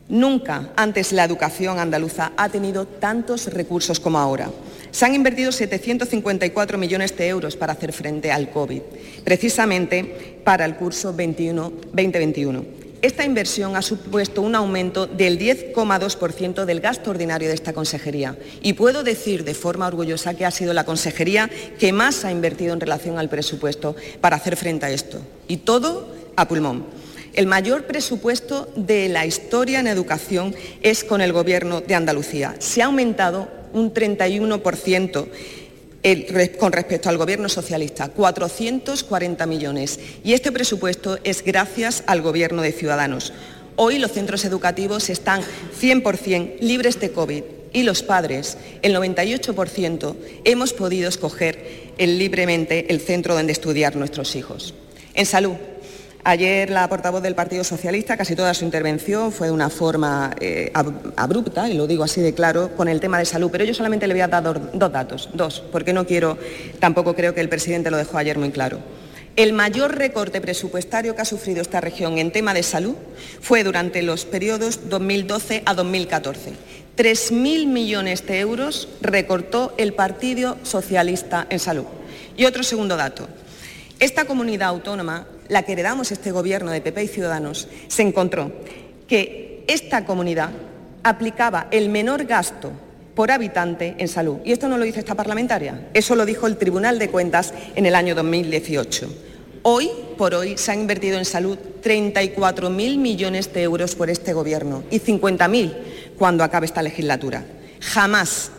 [0.08, 4.50] Nunca antes la educación andaluza ha tenido tantos recursos como ahora.
[4.92, 8.82] Se han invertido 754 millones de euros para hacer frente al COVID,
[9.24, 12.82] precisamente para el curso 2021.
[13.00, 18.74] Esta inversión ha supuesto un aumento del 10,2% del gasto ordinario de esta consejería y
[18.74, 22.80] puedo decir de forma orgullosa que ha sido la consejería que más ha invertido en
[22.80, 25.20] relación al presupuesto para hacer frente a esto.
[25.48, 26.84] Y todo a pulmón.
[27.32, 32.56] El mayor presupuesto de la historia en educación es con el Gobierno de Andalucía.
[32.58, 35.26] Se ha aumentado un 31%
[36.58, 40.00] con respecto al Gobierno socialista, 440 millones.
[40.24, 43.32] Y este presupuesto es gracias al Gobierno de Ciudadanos.
[43.76, 45.42] Hoy los centros educativos están
[45.80, 53.34] 100% libres de COVID y los padres, el 98%, hemos podido escoger libremente el centro
[53.34, 54.74] donde estudiar nuestros hijos.
[55.14, 55.54] En salud,
[56.24, 60.72] Ayer la portavoz del Partido Socialista, casi toda su intervención fue de una forma eh,
[61.16, 64.06] abrupta, y lo digo así de claro, con el tema de salud, pero yo solamente
[64.06, 66.38] le voy a dar dos datos, dos, porque no quiero,
[66.78, 68.78] tampoco creo que el presidente lo dejó ayer muy claro.
[69.34, 72.94] El mayor recorte presupuestario que ha sufrido esta región en tema de salud
[73.40, 76.52] fue durante los periodos 2012 a 2014.
[76.96, 81.86] 3.000 millones de euros recortó el Partido Socialista en salud.
[82.36, 83.26] Y otro segundo dato.
[83.98, 88.52] Esta comunidad autónoma la que heredamos este gobierno de PP y Ciudadanos, se encontró
[89.06, 90.50] que esta comunidad
[91.02, 92.72] aplicaba el menor gasto
[93.14, 94.38] por habitante en salud.
[94.44, 97.86] Y esto no lo dice esta parlamentaria, eso lo dijo el Tribunal de Cuentas en
[97.86, 99.08] el año 2018.
[99.64, 104.82] Hoy por hoy se han invertido en salud 34.000 millones de euros por este Gobierno
[104.90, 105.74] y 50.000
[106.18, 107.44] cuando acabe esta legislatura.
[107.80, 108.50] Jamás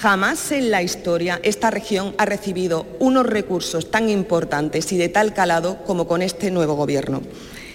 [0.00, 5.32] Jamás en la historia esta región ha recibido unos recursos tan importantes y de tal
[5.32, 7.22] calado como con este nuevo Gobierno.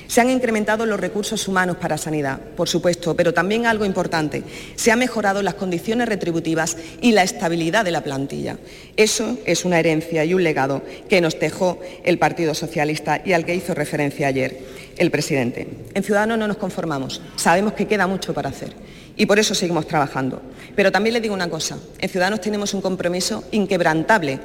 [0.05, 4.43] Se han incrementado los recursos humanos para sanidad, por supuesto, pero también algo importante,
[4.75, 8.59] se han mejorado las condiciones retributivas y la estabilidad de la plantilla.
[8.97, 13.45] Eso es una herencia y un legado que nos dejó el Partido Socialista y al
[13.45, 14.59] que hizo referencia ayer
[14.97, 15.67] el presidente.
[15.95, 18.75] En Ciudadanos no nos conformamos, sabemos que queda mucho para hacer
[19.17, 20.41] y por eso seguimos trabajando.
[20.75, 24.39] Pero también le digo una cosa, en Ciudadanos tenemos un compromiso inquebrantable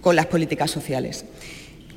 [0.00, 1.24] con las políticas sociales.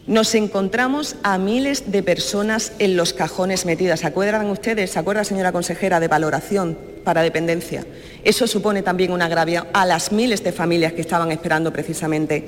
[0.07, 3.99] Nos encontramos a miles de personas en los cajones metidas.
[3.99, 7.85] ¿Se acuerdan ustedes, se acuerda señora consejera, de valoración para dependencia?
[8.23, 12.47] Eso supone también un agravio a las miles de familias que estaban esperando precisamente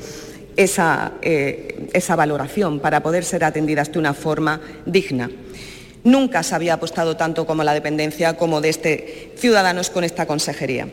[0.55, 5.29] esa, eh, esa valoración para poder ser atendidas de una forma digna.
[6.03, 10.87] Nunca se había apostado tanto como la dependencia como de este Ciudadanos con esta consejería.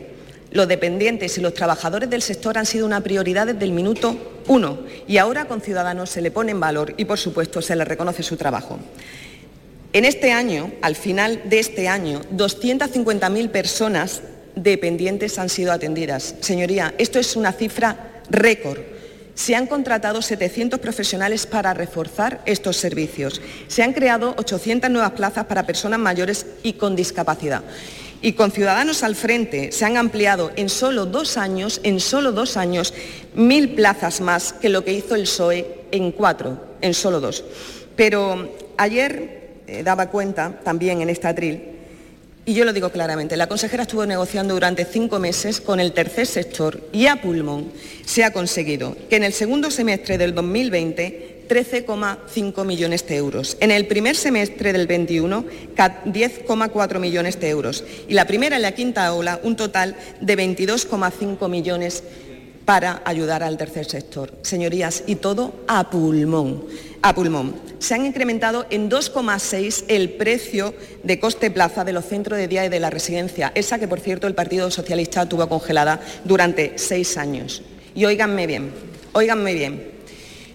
[0.51, 4.79] Los dependientes y los trabajadores del sector han sido una prioridad desde el minuto uno
[5.07, 8.23] y ahora con Ciudadanos se le pone en valor y, por supuesto, se le reconoce
[8.23, 8.79] su trabajo.
[9.93, 14.21] En este año, al final de este año, 250.000 personas
[14.55, 16.35] dependientes han sido atendidas.
[16.41, 18.79] Señoría, esto es una cifra récord
[19.37, 23.39] se han contratado 700 profesionales para reforzar estos servicios.
[23.67, 27.61] Se han creado 800 nuevas plazas para personas mayores y con discapacidad.
[28.19, 32.57] Y con Ciudadanos al frente se han ampliado en solo dos años, en solo dos
[32.57, 32.95] años,
[33.35, 37.45] mil plazas más que lo que hizo el PSOE en cuatro, en solo dos.
[37.95, 41.76] Pero ayer eh, daba cuenta también en esta atril
[42.47, 46.25] y yo lo digo claramente, la consejera estuvo negociando durante cinco meses con el tercer
[46.25, 47.73] sector y a pulmón
[48.05, 53.57] se ha conseguido que en el segundo semestre del 2020 13,5 millones de euros.
[53.59, 57.83] En el primer semestre del 21, 10,4 millones de euros.
[58.07, 62.03] Y la primera y la quinta ola, un total de 22,5 millones
[62.67, 64.33] para ayudar al tercer sector.
[64.41, 66.65] Señorías, y todo a pulmón.
[67.01, 67.55] A pulmón.
[67.79, 72.65] Se han incrementado en 2,6 el precio de coste plaza de los centros de día
[72.65, 77.15] y de la residencia, esa que por cierto el Partido Socialista tuvo congelada durante seis
[77.15, 77.61] años.
[77.95, 78.73] Y óiganme bien,
[79.13, 79.91] óiganme bien,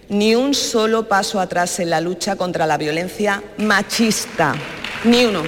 [0.09, 4.53] ni un solo paso atrás en la lucha contra la violencia machista,
[5.03, 5.41] ni uno.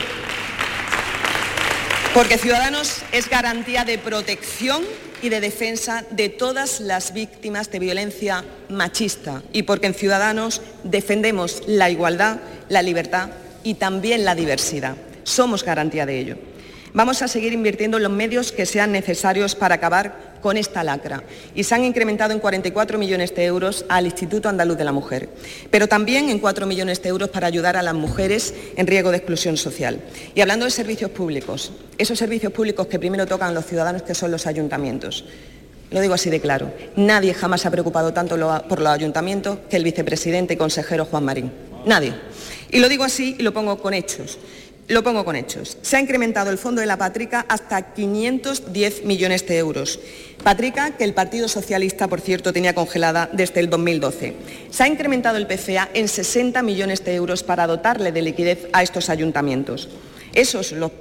[2.16, 4.82] Porque Ciudadanos es garantía de protección
[5.22, 11.64] y de defensa de todas las víctimas de violencia machista y porque en Ciudadanos defendemos
[11.68, 13.30] la igualdad, la libertad
[13.64, 14.96] y también la diversidad.
[15.24, 16.38] Somos garantía de ello.
[16.94, 21.24] Vamos a seguir invirtiendo en los medios que sean necesarios para acabar con esta lacra
[21.56, 25.28] y se han incrementado en 44 millones de euros al Instituto Andaluz de la Mujer,
[25.72, 29.18] pero también en 4 millones de euros para ayudar a las mujeres en riesgo de
[29.18, 30.02] exclusión social.
[30.36, 34.14] Y hablando de servicios públicos, esos servicios públicos que primero tocan a los ciudadanos, que
[34.14, 35.26] son los ayuntamientos.
[35.90, 38.38] Lo digo así de claro, nadie jamás se ha preocupado tanto
[38.70, 41.52] por los ayuntamientos que el vicepresidente y consejero Juan Marín.
[41.88, 42.14] Nadie.
[42.70, 44.38] Y lo digo así y lo pongo con hechos.
[44.88, 45.78] Lo pongo con hechos.
[45.82, 50.00] Se ha incrementado el fondo de la Patrica hasta 510 millones de euros.
[50.44, 54.36] Patrica, que el Partido Socialista, por cierto, tenía congelada desde el 2012.
[54.70, 58.84] Se ha incrementado el PCA en 60 millones de euros para dotarle de liquidez a
[58.84, 59.90] estos ayuntamientos.
[60.36, 60.92] Esos, los,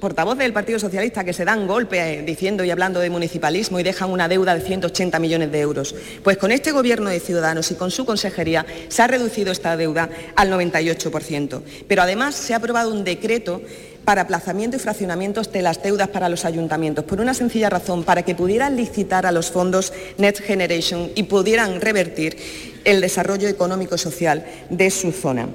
[0.00, 3.82] portavoces del Partido Socialista que se dan golpe eh, diciendo y hablando de municipalismo y
[3.82, 5.94] dejan una deuda de 180 millones de euros.
[6.24, 10.08] Pues con este Gobierno de Ciudadanos y con su consejería se ha reducido esta deuda
[10.36, 11.60] al 98%.
[11.86, 13.60] Pero además se ha aprobado un decreto
[14.06, 18.22] para aplazamiento y fraccionamientos de las deudas para los ayuntamientos, por una sencilla razón, para
[18.22, 22.38] que pudieran licitar a los fondos Next Generation y pudieran revertir
[22.84, 25.48] el desarrollo económico y social de su zona.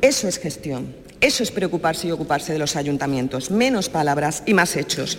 [0.00, 0.98] Eso es gestión.
[1.20, 3.50] Eso es preocuparse y ocuparse de los ayuntamientos.
[3.50, 5.18] Menos palabras y más hechos.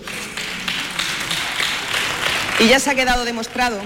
[2.59, 3.79] Y ya se ha quedado demostrado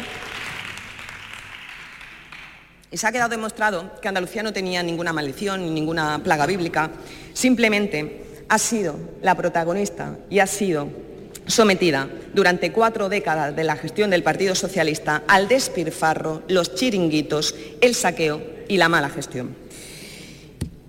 [2.95, 6.91] y se ha quedado demostrado que Andalucía no tenía ninguna maldición ni ninguna plaga bíblica,
[7.34, 10.88] simplemente ha sido la protagonista y ha sido
[11.45, 17.95] sometida durante cuatro décadas de la gestión del Partido Socialista al despilfarro, los chiringuitos, el
[17.95, 19.64] saqueo y la mala gestión.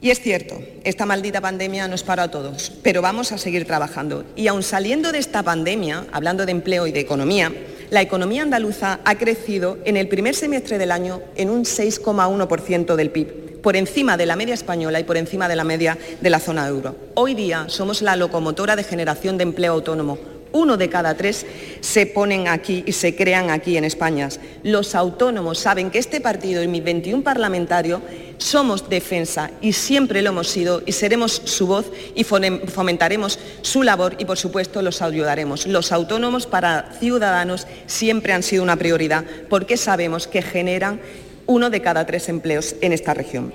[0.00, 4.24] Y es cierto, esta maldita pandemia nos para a todos, pero vamos a seguir trabajando.
[4.36, 7.50] Y aun saliendo de esta pandemia, hablando de empleo y de economía,
[7.88, 13.10] la economía andaluza ha crecido en el primer semestre del año en un 6,1% del
[13.10, 16.40] PIB, por encima de la media española y por encima de la media de la
[16.40, 16.94] zona euro.
[17.14, 20.18] Hoy día somos la locomotora de generación de empleo autónomo,
[20.56, 21.46] uno de cada tres
[21.80, 24.28] se ponen aquí y se crean aquí en España.
[24.62, 28.00] Los autónomos saben que este partido y mis 21 parlamentarios
[28.38, 34.16] somos defensa y siempre lo hemos sido y seremos su voz y fomentaremos su labor
[34.18, 35.66] y por supuesto los ayudaremos.
[35.66, 41.00] Los autónomos para ciudadanos siempre han sido una prioridad porque sabemos que generan
[41.46, 43.52] uno de cada tres empleos en esta región.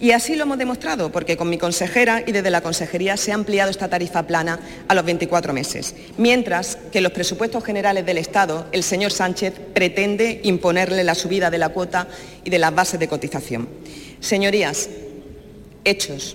[0.00, 3.34] Y así lo hemos demostrado, porque con mi consejera y desde la consejería se ha
[3.34, 4.58] ampliado esta tarifa plana
[4.88, 9.52] a los 24 meses, mientras que en los presupuestos generales del Estado el señor Sánchez
[9.74, 12.08] pretende imponerle la subida de la cuota
[12.44, 13.68] y de las bases de cotización.
[14.20, 14.88] Señorías,
[15.84, 16.34] hechos.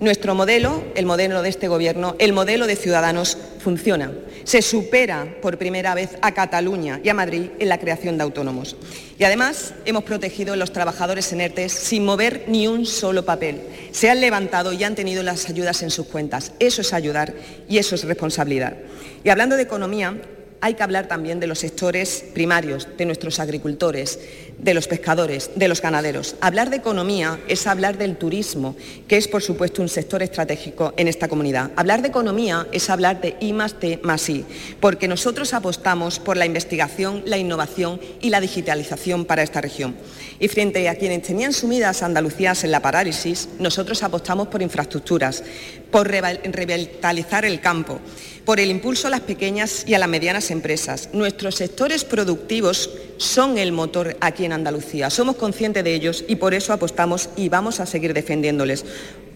[0.00, 4.10] Nuestro modelo, el modelo de este Gobierno, el modelo de Ciudadanos, funciona.
[4.44, 8.78] Se supera por primera vez a Cataluña y a Madrid en la creación de autónomos.
[9.18, 13.60] Y además hemos protegido a los trabajadores en ERTES sin mover ni un solo papel.
[13.92, 16.52] Se han levantado y han tenido las ayudas en sus cuentas.
[16.60, 17.34] Eso es ayudar
[17.68, 18.78] y eso es responsabilidad.
[19.22, 20.16] Y hablando de economía,
[20.60, 24.18] hay que hablar también de los sectores primarios, de nuestros agricultores,
[24.58, 26.36] de los pescadores, de los ganaderos.
[26.40, 28.76] Hablar de economía es hablar del turismo,
[29.08, 31.70] que es por supuesto un sector estratégico en esta comunidad.
[31.76, 34.44] Hablar de economía es hablar de I más T más I,
[34.80, 39.96] porque nosotros apostamos por la investigación, la innovación y la digitalización para esta región.
[40.38, 45.42] Y frente a quienes tenían sumidas Andalucías en la parálisis, nosotros apostamos por infraestructuras,
[45.90, 48.00] por revitalizar el campo,
[48.50, 51.10] por el impulso a las pequeñas y a las medianas empresas.
[51.12, 55.08] Nuestros sectores productivos son el motor aquí en Andalucía.
[55.08, 58.84] Somos conscientes de ellos y por eso apostamos y vamos a seguir defendiéndoles,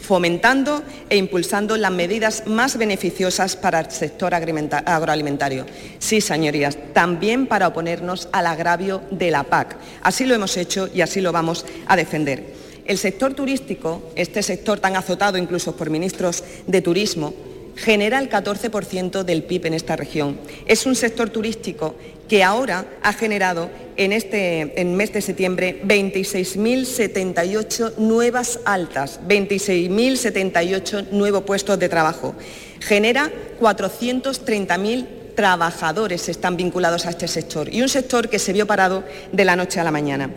[0.00, 5.64] fomentando e impulsando las medidas más beneficiosas para el sector agroalimentario.
[6.00, 9.76] Sí, señorías, también para oponernos al agravio de la PAC.
[10.02, 12.52] Así lo hemos hecho y así lo vamos a defender.
[12.84, 17.32] El sector turístico, este sector tan azotado incluso por ministros de turismo,
[17.76, 20.38] genera el 14% del PIB en esta región.
[20.66, 21.96] Es un sector turístico
[22.28, 31.44] que ahora ha generado en este en mes de septiembre 26.078 nuevas altas, 26.078 nuevos
[31.44, 32.34] puestos de trabajo.
[32.80, 39.04] Genera 430.000 trabajadores están vinculados a este sector y un sector que se vio parado
[39.32, 40.30] de la noche a la mañana.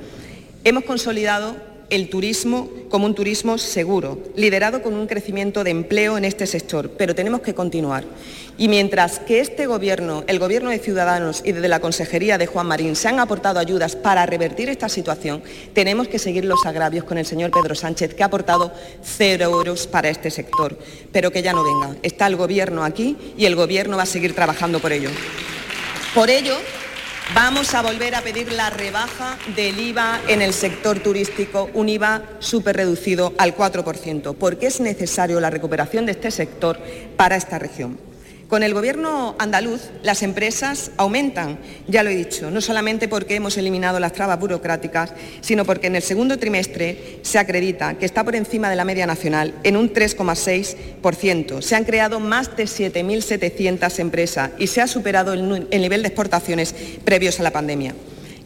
[0.63, 1.55] Hemos consolidado
[1.89, 6.91] el turismo como un turismo seguro, liderado con un crecimiento de empleo en este sector,
[6.91, 8.03] pero tenemos que continuar.
[8.57, 12.67] Y mientras que este Gobierno, el Gobierno de Ciudadanos y desde la Consejería de Juan
[12.67, 17.17] Marín se han aportado ayudas para revertir esta situación, tenemos que seguir los agravios con
[17.17, 18.73] el señor Pedro Sánchez, que ha aportado
[19.03, 20.77] cero euros para este sector.
[21.11, 21.97] Pero que ya no venga.
[22.01, 25.09] Está el Gobierno aquí y el Gobierno va a seguir trabajando por ello.
[26.15, 26.55] Por ello,
[27.35, 32.23] Vamos a volver a pedir la rebaja del IVA en el sector turístico, un IVA
[32.39, 36.79] súper reducido al 4%, porque es necesario la recuperación de este sector
[37.17, 38.06] para esta región.
[38.47, 43.57] Con el Gobierno andaluz las empresas aumentan, ya lo he dicho, no solamente porque hemos
[43.57, 48.37] eliminado las trabas burocráticas, sino porque en el segundo trimestre se acredita que está por
[48.37, 51.61] encima de la media nacional en un 3,6%.
[51.61, 56.73] Se han creado más de 7.700 empresas y se ha superado el, nivel de exportaciones
[57.03, 57.95] previos a la pandemia.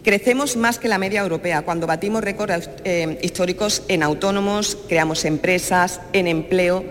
[0.03, 6.01] Crecemos más que la media europea cuando batimos récords eh, históricos en autónomos, creamos empresas,
[6.13, 6.85] en empleo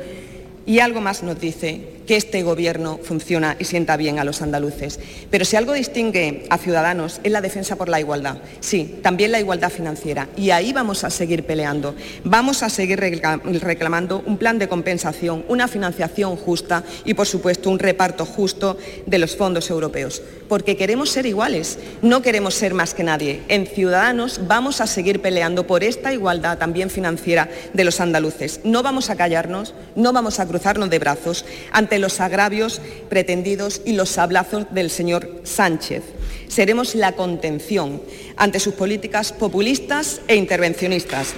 [0.64, 4.99] y algo más nos dice que este Gobierno funciona y sienta bien a los andaluces.
[5.31, 8.38] Pero si algo distingue a Ciudadanos es la defensa por la igualdad.
[8.59, 10.29] Sí, también la igualdad financiera.
[10.37, 11.94] Y ahí vamos a seguir peleando.
[12.25, 17.79] Vamos a seguir reclamando un plan de compensación, una financiación justa y, por supuesto, un
[17.79, 20.20] reparto justo de los fondos europeos.
[20.49, 23.42] Porque queremos ser iguales, no queremos ser más que nadie.
[23.46, 28.62] En Ciudadanos vamos a seguir peleando por esta igualdad también financiera de los andaluces.
[28.64, 33.93] No vamos a callarnos, no vamos a cruzarnos de brazos ante los agravios pretendidos y
[33.93, 36.03] los sablazos del señor Sánchez.
[36.49, 38.03] Seremos la contención
[38.37, 41.35] ante sus políticas populistas e intervencionistas.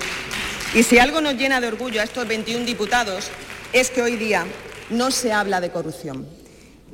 [0.75, 3.27] Y si algo nos llena de orgullo a estos 21 diputados
[3.73, 4.47] es que hoy día
[4.91, 6.42] no se habla de corrupción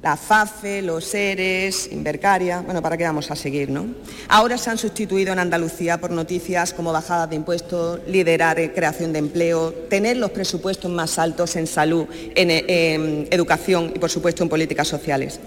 [0.03, 3.87] la FAFE, los ERES, Invercaria, bueno, ¿para qué vamos a seguir, no?
[4.29, 9.19] Ahora se han sustituido en Andalucía por noticias como bajadas de impuestos, liderar creación de
[9.19, 14.49] empleo, tener los presupuestos más altos en salud, en, en educación y, por supuesto, en
[14.49, 15.41] políticas sociales.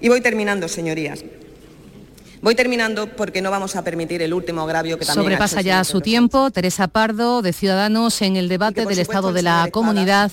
[0.00, 1.22] Y voy terminando, señorías.
[2.42, 6.00] Voy terminando porque no vamos a permitir el último agravio que también sobrepasa ya su
[6.00, 6.50] tiempo.
[6.50, 10.32] Teresa Pardo, de Ciudadanos, en el debate del estado de la comunidad,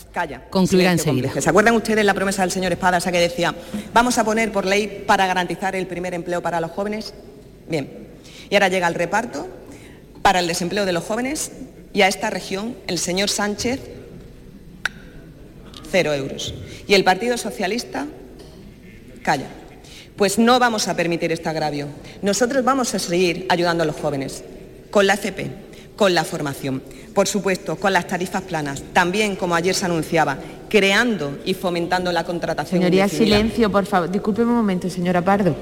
[0.49, 1.29] concluirá enseguida.
[1.41, 3.53] ¿Se acuerdan ustedes la promesa del señor Espada, esa que decía,
[3.93, 7.13] vamos a poner por ley para garantizar el primer empleo para los jóvenes?
[7.67, 8.07] Bien.
[8.49, 9.45] Y ahora llega el reparto
[10.21, 11.51] para el desempleo de los jóvenes
[11.91, 13.81] y a esta región el señor Sánchez
[15.91, 16.53] cero euros.
[16.87, 18.07] Y el Partido Socialista
[19.23, 19.47] calla.
[20.17, 21.85] Pues no vamos a permitir este agravio.
[22.23, 24.43] Nosotros vamos a seguir ayudando a los jóvenes
[24.89, 25.51] con la FP,
[25.95, 26.81] con la formación,
[27.13, 32.23] por supuesto, con las tarifas planas, también, como ayer se anunciaba, creando y fomentando la
[32.23, 32.81] contratación.
[32.81, 34.09] Señoría, silencio, por favor.
[34.09, 35.55] Disculpe un momento, señora Pardo.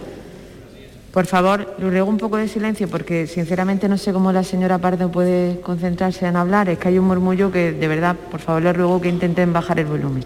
[1.11, 4.77] Por favor, le ruego un poco de silencio porque sinceramente no sé cómo la señora
[4.77, 6.69] Pardo puede concentrarse en hablar.
[6.69, 9.79] Es que hay un murmullo que de verdad, por favor, le ruego que intenten bajar
[9.79, 10.23] el volumen.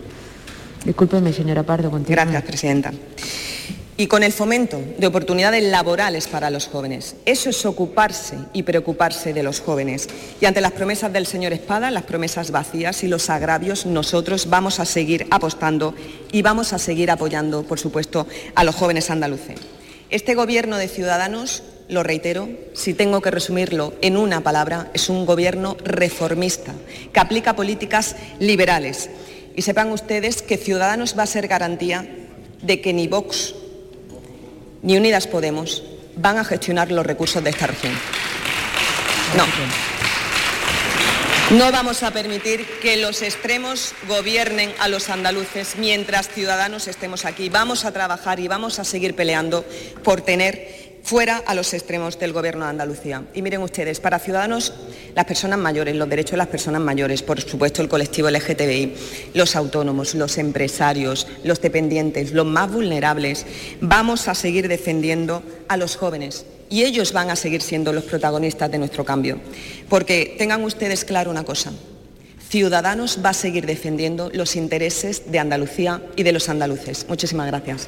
[0.86, 1.92] Discúlpeme, señora Pardo.
[2.08, 2.92] Gracias, presidenta
[4.00, 7.18] y con el fomento de oportunidades laborales para los jóvenes.
[7.26, 10.08] Eso es ocuparse y preocuparse de los jóvenes.
[10.40, 14.80] Y ante las promesas del señor Espada, las promesas vacías y los agravios, nosotros vamos
[14.80, 15.94] a seguir apostando
[16.32, 19.60] y vamos a seguir apoyando, por supuesto, a los jóvenes andaluces.
[20.10, 25.26] Este gobierno de Ciudadanos, lo reitero, si tengo que resumirlo en una palabra, es un
[25.26, 26.74] gobierno reformista,
[27.12, 29.10] que aplica políticas liberales.
[29.58, 32.08] Y sepan ustedes que Ciudadanos va a ser garantía
[32.62, 33.56] de que ni Vox
[34.82, 35.84] ni Unidas Podemos
[36.16, 37.94] van a gestionar los recursos de esta región.
[39.36, 39.46] No.
[41.58, 47.50] No vamos a permitir que los extremos gobiernen a los andaluces mientras ciudadanos estemos aquí.
[47.50, 49.66] Vamos a trabajar y vamos a seguir peleando
[50.04, 53.24] por tener fuera a los extremos del Gobierno de Andalucía.
[53.34, 54.76] Y miren ustedes, para Ciudadanos,
[55.16, 58.94] las personas mayores, los derechos de las personas mayores, por supuesto el colectivo LGTBI,
[59.34, 63.48] los autónomos, los empresarios, los dependientes, los más vulnerables,
[63.82, 66.46] vamos a seguir defendiendo a los jóvenes.
[66.70, 69.40] Y ellos van a seguir siendo los protagonistas de nuestro cambio.
[69.90, 71.72] Porque tengan ustedes claro una cosa,
[72.50, 77.08] Ciudadanos va a seguir defendiendo los intereses de Andalucía y de los andaluces.
[77.10, 77.88] Muchísimas gracias.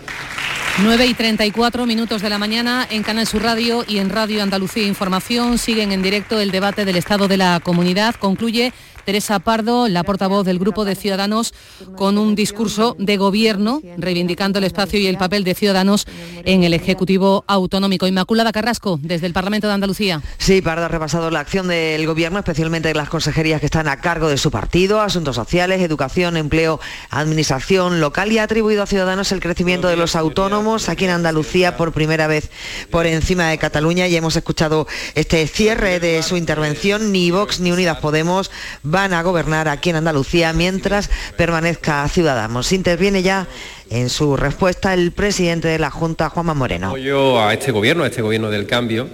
[0.80, 4.88] 9 y 34 minutos de la mañana en Canal Sur Radio y en Radio Andalucía
[4.88, 8.16] Información siguen en directo el debate del estado de la comunidad.
[8.16, 8.74] Concluye
[9.06, 11.54] Teresa Pardo, la portavoz del Grupo de Ciudadanos,
[11.96, 16.06] con un discurso de gobierno reivindicando el espacio y el papel de Ciudadanos
[16.46, 18.08] en el Ejecutivo Autonómico.
[18.08, 20.22] Inmaculada Carrasco, desde el Parlamento de Andalucía.
[20.38, 23.98] Sí, Pardo ha repasado la acción del gobierno, especialmente de las consejerías que están a
[23.98, 26.80] cargo de su partido, asuntos sociales, educación, empleo,
[27.10, 31.78] administración local y ha atribuido a Ciudadanos el crecimiento de los autónomos aquí en Andalucía
[31.78, 32.50] por primera vez
[32.90, 37.12] por encima de Cataluña y hemos escuchado este cierre de su intervención.
[37.12, 38.52] Ni Vox ni Unidas Podemos
[38.92, 42.72] van a gobernar aquí en Andalucía mientras permanezca Ciudadanos.
[42.74, 43.48] Interviene ya
[43.90, 46.88] en su respuesta el presidente de la Junta, Juanma Moreno.
[46.88, 49.08] Apoyo a este gobierno, a este gobierno del cambio,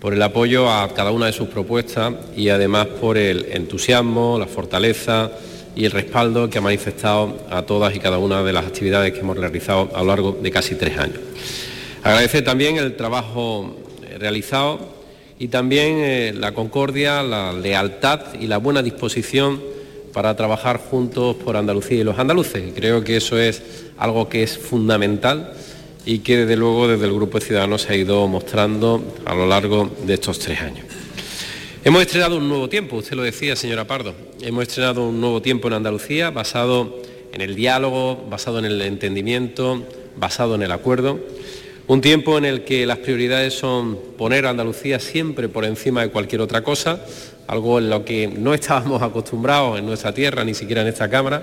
[0.00, 4.46] por el apoyo a cada una de sus propuestas y además por el entusiasmo, la
[4.46, 5.32] fortaleza
[5.74, 9.20] y el respaldo que ha manifestado a todas y cada una de las actividades que
[9.20, 11.18] hemos realizado a lo largo de casi tres años.
[12.02, 13.76] Agradecer también el trabajo
[14.18, 14.95] realizado
[15.38, 19.60] y también eh, la concordia, la lealtad y la buena disposición
[20.12, 22.72] para trabajar juntos por Andalucía y los andaluces.
[22.74, 23.62] creo que eso es
[23.98, 25.52] algo que es fundamental
[26.06, 29.46] y que desde luego desde el Grupo de Ciudadanos se ha ido mostrando a lo
[29.46, 30.86] largo de estos tres años.
[31.84, 34.14] Hemos estrenado un nuevo tiempo, usted lo decía, señora Pardo.
[34.40, 36.96] Hemos estrenado un nuevo tiempo en Andalucía basado
[37.32, 39.84] en el diálogo, basado en el entendimiento,
[40.16, 41.20] basado en el acuerdo
[41.88, 46.08] un tiempo en el que las prioridades son poner a Andalucía siempre por encima de
[46.10, 47.00] cualquier otra cosa,
[47.46, 51.42] algo en lo que no estábamos acostumbrados en nuestra tierra, ni siquiera en esta Cámara,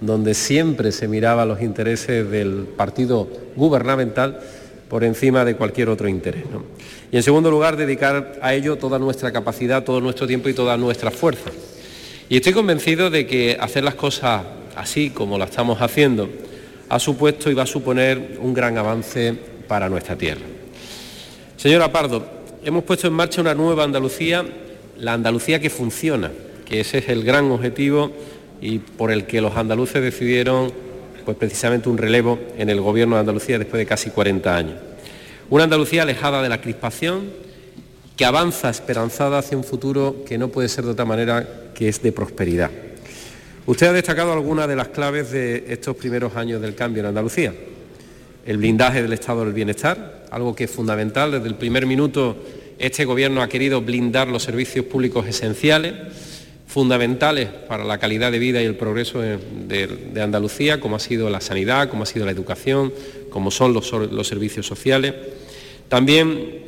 [0.00, 4.40] donde siempre se miraba los intereses del partido gubernamental
[4.88, 6.44] por encima de cualquier otro interés.
[7.12, 10.76] Y en segundo lugar, dedicar a ello toda nuestra capacidad, todo nuestro tiempo y toda
[10.78, 11.50] nuestra fuerza.
[12.28, 14.42] Y estoy convencido de que hacer las cosas
[14.76, 16.28] así como las estamos haciendo
[16.88, 20.42] ha supuesto y va a suponer un gran avance para nuestra tierra.
[21.56, 22.26] Señora Pardo,
[22.64, 24.44] hemos puesto en marcha una nueva Andalucía,
[24.98, 26.30] la Andalucía que funciona,
[26.64, 28.12] que ese es el gran objetivo
[28.60, 30.72] y por el que los andaluces decidieron
[31.24, 34.74] pues precisamente un relevo en el gobierno de Andalucía después de casi 40 años.
[35.48, 37.30] Una Andalucía alejada de la crispación,
[38.16, 42.02] que avanza esperanzada hacia un futuro que no puede ser de otra manera que es
[42.02, 42.70] de prosperidad.
[43.66, 47.54] Usted ha destacado algunas de las claves de estos primeros años del cambio en Andalucía
[48.46, 51.32] el blindaje del estado del bienestar, algo que es fundamental.
[51.32, 52.36] Desde el primer minuto
[52.78, 55.94] este Gobierno ha querido blindar los servicios públicos esenciales,
[56.66, 61.40] fundamentales para la calidad de vida y el progreso de, Andalucía, como ha sido la
[61.40, 62.92] sanidad, como ha sido la educación,
[63.30, 63.88] como son los,
[64.26, 65.14] servicios sociales.
[65.88, 66.64] También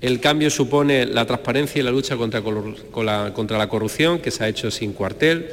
[0.00, 4.70] el cambio supone la transparencia y la lucha contra, la corrupción, que se ha hecho
[4.70, 5.48] sin cuartel.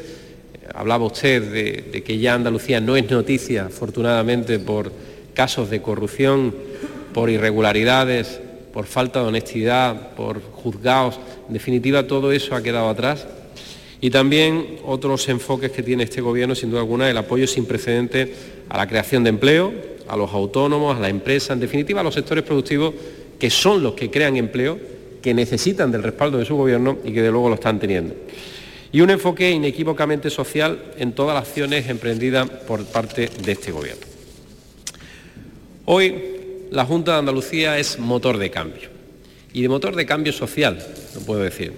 [0.74, 4.91] Hablaba usted de que ya Andalucía no es noticia, afortunadamente, por
[5.38, 6.52] casos de corrupción,
[7.14, 8.42] por irregularidades,
[8.74, 11.20] por falta de honestidad, por juzgados.
[11.48, 13.28] En definitiva, todo eso ha quedado atrás.
[14.02, 18.34] Y también otros enfoques que tiene este Gobierno, sin duda alguna, el apoyo sin precedente
[18.68, 19.74] a la creación de empleo,
[20.08, 22.96] a los autónomos, a la empresa, en definitiva a los sectores productivos
[23.38, 24.80] que son los que crean empleo,
[25.22, 28.16] que necesitan del respaldo de su Gobierno y que de luego lo están teniendo.
[28.92, 34.16] Y un enfoque inequívocamente social en todas las acciones emprendidas por parte de este Gobierno.
[35.90, 36.14] Hoy
[36.70, 38.90] la Junta de Andalucía es motor de cambio
[39.54, 40.86] y de motor de cambio social,
[41.16, 41.72] lo puedo decir.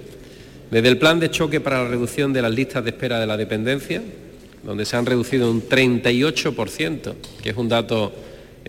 [0.72, 3.38] Desde el plan de choque para la reducción de las listas de espera de la
[3.38, 4.02] dependencia,
[4.64, 8.12] donde se han reducido un 38%, que es un dato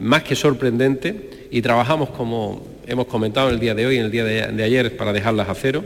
[0.03, 4.05] más que sorprendente, y trabajamos, como hemos comentado en el día de hoy y en
[4.05, 5.83] el día de, ayer, para dejarlas a cero.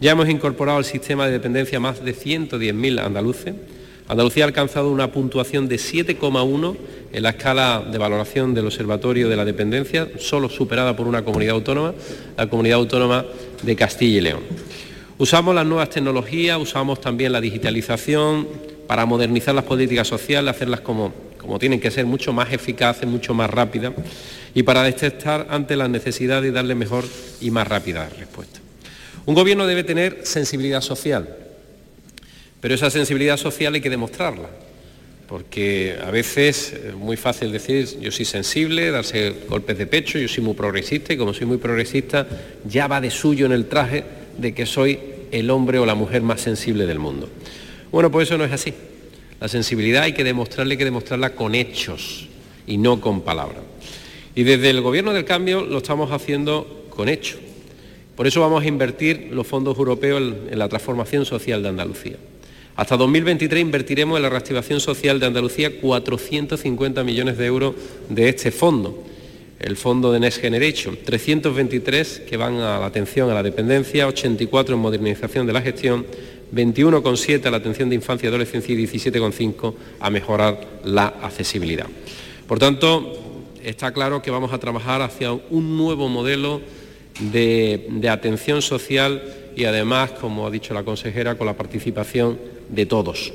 [0.00, 3.52] Ya hemos incorporado al sistema de dependencia más de 110.000 andaluces.
[4.08, 6.76] Andalucía ha alcanzado una puntuación de 7,1
[7.12, 11.56] en la escala de valoración del Observatorio de la Dependencia, solo superada por una comunidad
[11.56, 11.92] autónoma,
[12.36, 13.24] la comunidad autónoma
[13.62, 14.40] de Castilla y León.
[15.18, 18.46] Usamos las nuevas tecnologías, usamos también la digitalización
[18.86, 23.34] para modernizar las políticas sociales, hacerlas como, como tienen que ser, mucho más eficaces, mucho
[23.34, 23.92] más rápidas
[24.54, 27.04] y para detectar ante las necesidades y darle mejor
[27.40, 28.60] y más rápida respuesta.
[29.24, 31.45] Un gobierno debe tener sensibilidad social,
[32.66, 34.48] pero esa sensibilidad social hay que demostrarla
[35.28, 40.26] porque a veces es muy fácil decir yo soy sensible, darse golpes de pecho, yo
[40.26, 42.26] soy muy progresista y como soy muy progresista
[42.64, 44.02] ya va de suyo en el traje
[44.36, 44.98] de que soy
[45.30, 47.28] el hombre o la mujer más sensible del mundo.
[47.92, 48.74] Bueno, pues eso no es así.
[49.40, 52.26] La sensibilidad hay que demostrarle, hay que demostrarla con hechos
[52.66, 53.62] y no con palabras.
[54.34, 57.38] Y desde el Gobierno del Cambio lo estamos haciendo con hechos.
[58.16, 62.16] Por eso vamos a invertir los fondos europeos en la transformación social de Andalucía
[62.76, 67.74] Hasta 2023 invertiremos en la reactivación social de Andalucía 450 millones de euros
[68.10, 69.02] de este fondo,
[69.58, 74.74] el fondo de Next Generation, 323 que van a la atención a la dependencia, 84
[74.74, 76.04] en modernización de la gestión,
[76.54, 81.86] 21,7 a la atención de infancia y adolescencia y 17,5 a mejorar la accesibilidad.
[82.46, 86.60] Por tanto, está claro que vamos a trabajar hacia un nuevo modelo
[87.20, 89.22] de, de atención social
[89.56, 92.38] y además, como ha dicho la consejera, con la participación
[92.68, 93.32] de todos.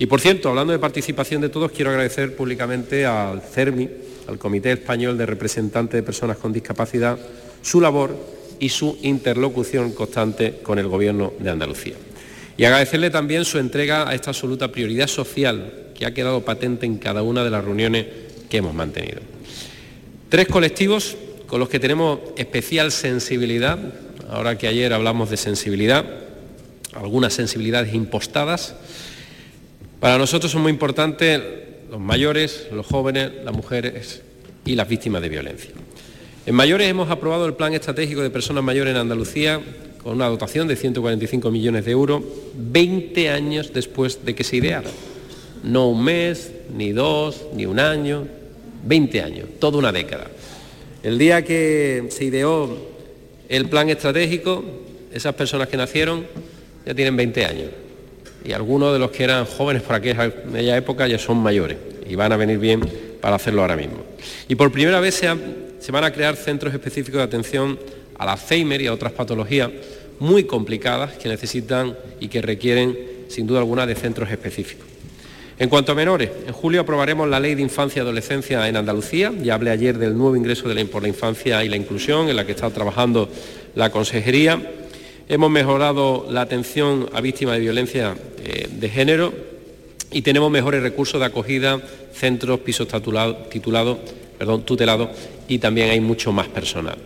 [0.00, 3.88] Y por cierto, hablando de participación de todos, quiero agradecer públicamente al CERMI,
[4.26, 7.18] al Comité Español de Representantes de Personas con Discapacidad,
[7.62, 8.16] su labor
[8.58, 11.94] y su interlocución constante con el Gobierno de Andalucía.
[12.56, 16.98] Y agradecerle también su entrega a esta absoluta prioridad social que ha quedado patente en
[16.98, 18.06] cada una de las reuniones
[18.50, 19.20] que hemos mantenido.
[20.28, 21.16] Tres colectivos
[21.46, 23.78] con los que tenemos especial sensibilidad
[24.30, 26.04] ahora que ayer hablamos de sensibilidad,
[26.94, 28.76] algunas sensibilidades impostadas.
[29.98, 31.42] Para nosotros son muy importantes
[31.90, 34.22] los mayores, los jóvenes, las mujeres
[34.64, 35.70] y las víctimas de violencia.
[36.46, 39.60] En mayores hemos aprobado el Plan Estratégico de Personas Mayores en Andalucía
[40.02, 42.22] con una dotación de 145 millones de euros,
[42.54, 44.90] 20 años después de que se ideara.
[45.62, 48.26] No un mes, ni dos, ni un año,
[48.84, 50.28] 20 años, toda una década.
[51.02, 52.90] El día que se ideó
[53.50, 54.64] el plan estratégico,
[55.12, 56.24] esas personas que nacieron
[56.86, 57.70] ya tienen 20 años
[58.44, 61.76] y algunos de los que eran jóvenes por aquella época ya son mayores
[62.08, 62.80] y van a venir bien
[63.20, 63.98] para hacerlo ahora mismo.
[64.48, 67.78] Y por primera vez se, van a crear centros específicos de atención
[68.18, 69.70] al Alzheimer y a otras patologías
[70.20, 72.96] muy complicadas que necesitan y que requieren
[73.28, 74.89] sin duda alguna de centros específicos.
[75.60, 79.30] En cuanto a menores, en julio aprobaremos la Ley de Infancia y Adolescencia en Andalucía.
[79.42, 82.52] Ya hablé ayer del nuevo ingreso por la infancia y la inclusión, en la que
[82.52, 83.28] está trabajando
[83.74, 84.58] la Consejería.
[85.28, 89.34] Hemos mejorado la atención a víctimas de violencia eh, de género
[90.10, 91.78] y tenemos mejores recursos de acogida,
[92.14, 92.88] centros, pisos
[93.50, 93.98] titulados,
[94.38, 95.10] perdón, tutelados
[95.46, 96.96] y también hay mucho más personal.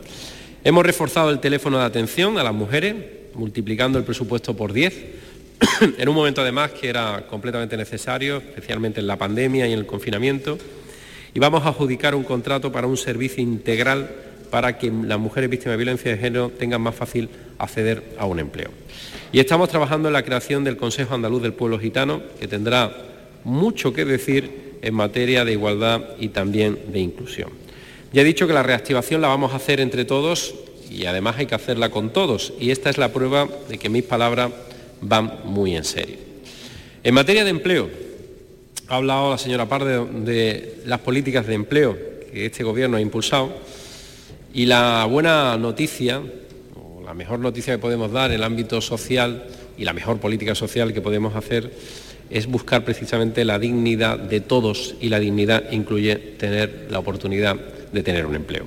[0.62, 2.94] Hemos reforzado el teléfono de atención a las mujeres,
[3.34, 5.23] multiplicando el presupuesto por 10
[5.98, 9.86] en un momento además que era completamente necesario, especialmente en la pandemia y en el
[9.86, 10.58] confinamiento,
[11.34, 14.10] y vamos a adjudicar un contrato para un servicio integral
[14.50, 18.38] para que las mujeres víctimas de violencia de género tengan más fácil acceder a un
[18.38, 18.70] empleo.
[19.32, 22.96] Y estamos trabajando en la creación del Consejo Andaluz del Pueblo Gitano, que tendrá
[23.42, 27.50] mucho que decir en materia de igualdad y también de inclusión.
[28.12, 30.54] Ya he dicho que la reactivación la vamos a hacer entre todos
[30.88, 32.52] y además hay que hacerla con todos.
[32.60, 34.52] Y esta es la prueba de que mis palabras
[35.04, 36.16] van muy en serio.
[37.02, 37.88] En materia de empleo,
[38.88, 41.96] ha hablado la señora Parde de las políticas de empleo
[42.32, 43.52] que este Gobierno ha impulsado
[44.52, 46.20] y la buena noticia,
[46.74, 49.44] o la mejor noticia que podemos dar en el ámbito social
[49.76, 51.72] y la mejor política social que podemos hacer
[52.30, 57.56] es buscar precisamente la dignidad de todos y la dignidad incluye tener la oportunidad
[57.92, 58.66] de tener un empleo.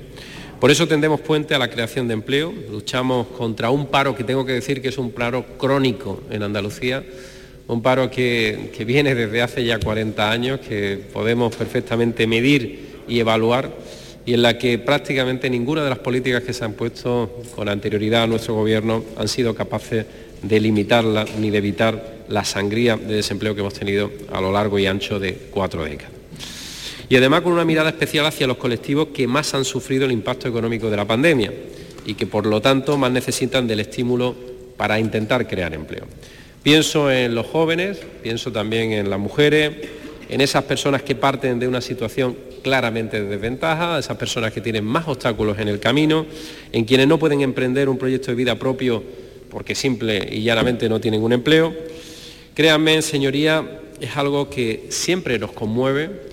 [0.60, 4.44] Por eso tendemos puente a la creación de empleo, luchamos contra un paro que tengo
[4.44, 7.04] que decir que es un paro crónico en Andalucía,
[7.68, 13.70] un paro que, viene desde hace ya 40 años, que podemos perfectamente medir y evaluar
[14.26, 18.24] y en la que prácticamente ninguna de las políticas que se han puesto con anterioridad
[18.24, 20.06] a nuestro gobierno han sido capaces
[20.42, 24.76] de limitarla ni de evitar la sangría de desempleo que hemos tenido a lo largo
[24.78, 26.17] y ancho de cuatro décadas
[27.08, 30.48] y además con una mirada especial hacia los colectivos que más han sufrido el impacto
[30.48, 31.52] económico de la pandemia
[32.04, 34.34] y que por lo tanto más necesitan del estímulo
[34.76, 36.04] para intentar crear empleo.
[36.62, 39.72] Pienso en los jóvenes, pienso también en las mujeres,
[40.28, 44.84] en esas personas que parten de una situación claramente de desventaja, esas personas que tienen
[44.84, 46.26] más obstáculos en el camino,
[46.72, 49.02] en quienes no pueden emprender un proyecto de vida propio
[49.50, 51.74] porque simple y llanamente no tienen un empleo.
[52.54, 56.27] Créanme, señoría, es algo que siempre nos conmueve,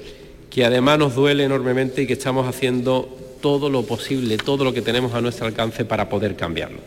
[0.55, 3.09] que además nos duele enormemente y que estamos haciendo
[3.41, 6.77] todo lo posible, todo lo que tenemos a nuestro alcance para poder cambiarlo.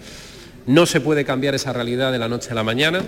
[0.66, 3.04] No se puede cambiar esa realidad de la noche a la mañana,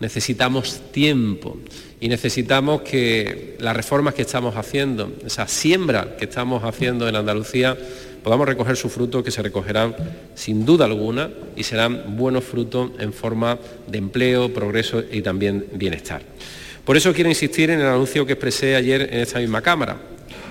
[0.00, 1.58] necesitamos tiempo
[2.00, 7.76] y necesitamos que las reformas que estamos haciendo, esa siembra que estamos haciendo en Andalucía,
[8.24, 9.94] podamos recoger su fruto, que se recogerán
[10.34, 16.22] sin duda alguna y serán buenos frutos en forma de empleo, progreso y también bienestar.
[16.90, 19.96] Por eso quiero insistir en el anuncio que expresé ayer en esta misma Cámara,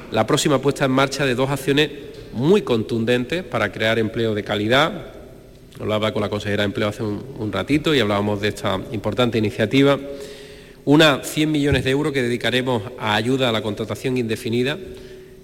[0.10, 1.90] la próxima puesta en marcha de dos acciones
[2.32, 5.08] muy contundentes para crear empleo de calidad.
[5.82, 10.00] Hablaba con la consejera de Empleo hace un, ratito y hablábamos de esta importante iniciativa.
[10.86, 14.78] Una 100 millones de euros que dedicaremos a ayuda a la contratación indefinida.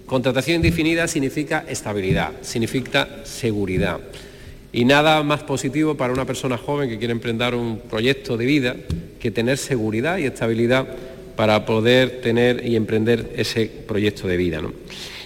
[0.06, 4.00] Contratación indefinida significa estabilidad, significa seguridad.
[4.76, 8.76] Y nada más positivo para una persona joven que quiere emprender un proyecto de vida
[9.18, 10.86] que tener seguridad y estabilidad
[11.34, 14.60] para poder tener y emprender ese proyecto de vida.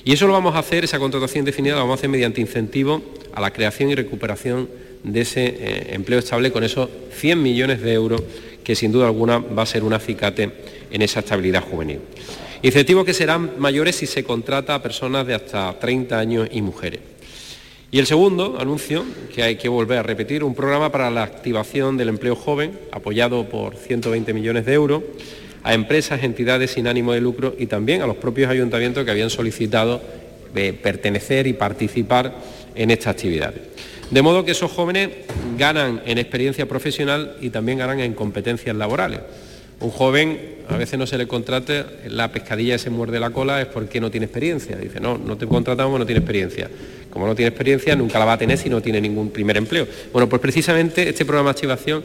[0.05, 3.03] Y eso lo vamos a hacer, esa contratación definida la vamos a hacer mediante incentivo
[3.32, 4.68] a la creación y recuperación
[5.03, 8.22] de ese eh, empleo estable con esos 100 millones de euros
[8.62, 10.48] que sin duda alguna va a ser un acicate
[10.92, 11.98] en esa estabilidad juvenil.
[12.62, 17.01] Incentivos que serán mayores si se contrata a personas de hasta 30 años y mujeres.
[17.93, 21.97] Y el segundo anuncio, que hay que volver a repetir, un programa para la activación
[21.97, 25.03] del empleo joven, apoyado por 120 millones de euros,
[25.64, 29.28] a empresas, entidades sin ánimo de lucro y también a los propios ayuntamientos que habían
[29.28, 30.01] solicitado
[30.55, 32.32] eh, pertenecer y participar
[32.76, 33.55] en esta actividad.
[34.11, 35.11] De modo que esos jóvenes
[35.59, 39.20] ganan en experiencia profesional y también ganan en competencias laborales.
[39.80, 43.66] Un joven a veces no se le contrata, la pescadilla se muerde la cola es
[43.66, 44.76] porque no tiene experiencia.
[44.76, 46.70] Dice, no, no te contratamos, no tiene experiencia.
[47.11, 49.87] Como no tiene experiencia, nunca la va a tener si no tiene ningún primer empleo.
[50.13, 52.05] Bueno, pues precisamente este programa de activación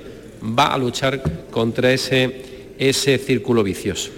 [0.58, 4.12] va a luchar contra ese ese círculo vicioso.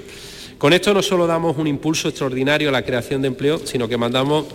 [0.58, 3.98] Con esto no solo damos un impulso extraordinario a la creación de empleo, sino que
[3.98, 4.46] mandamos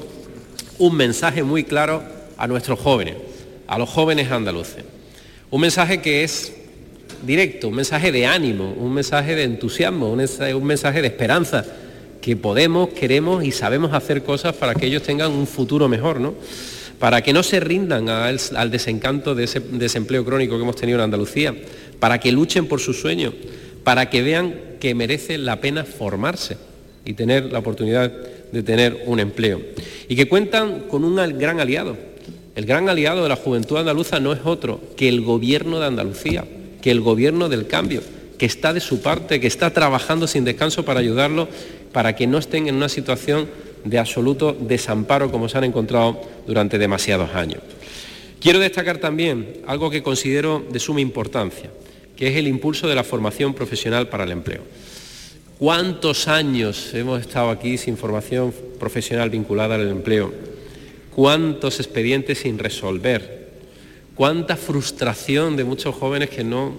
[0.79, 2.03] un mensaje muy claro
[2.37, 3.15] a nuestros jóvenes,
[3.69, 4.85] a los jóvenes andaluces.
[5.51, 6.53] Un mensaje que es
[7.25, 11.65] directo, un mensaje de ánimo, un mensaje de entusiasmo, un mensaje de esperanza,
[12.23, 16.35] que podemos, queremos y sabemos hacer cosas para que ellos tengan un futuro mejor, ¿no?
[17.01, 21.05] Para que no se rindan al, desencanto de ese desempleo crónico que hemos tenido en
[21.05, 21.55] Andalucía,
[21.99, 23.35] para que luchen por sus sueños,
[23.83, 26.57] para que vean que merece la pena formarse
[27.05, 28.13] y tener la oportunidad
[28.53, 29.61] de tener un empleo.
[30.09, 31.97] Y que cuentan con un gran aliado.
[32.55, 36.45] El gran aliado de la juventud andaluza no es otro que el gobierno de Andalucía,
[36.81, 38.03] que el gobierno del cambio,
[38.39, 41.49] que está de su parte, que está trabajando sin descanso para ayudarlo,
[41.93, 43.49] para que no estén en una situación
[43.85, 47.61] de absoluto desamparo como se han encontrado durante demasiados años.
[48.41, 51.71] Quiero destacar también algo que considero de suma importancia
[52.17, 54.63] que es el impulso de la formación profesional para el empleo.
[55.59, 60.33] ¿Cuántos años hemos estado aquí sin formación profesional vinculada al empleo?
[61.15, 63.51] ¿Cuántos expedientes sin resolver?
[64.15, 66.75] ¿Cuánta frustración de muchos jóvenes que no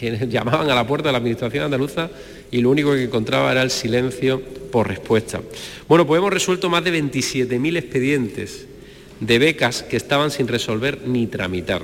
[0.00, 2.08] que llamaban a la puerta de la Administración andaluza
[2.50, 4.40] y lo único que encontraba era el silencio
[4.72, 5.42] por respuesta?
[5.86, 8.66] Bueno, pues hemos resuelto más de 27.000 expedientes
[9.20, 11.82] de becas que estaban sin resolver ni tramitar.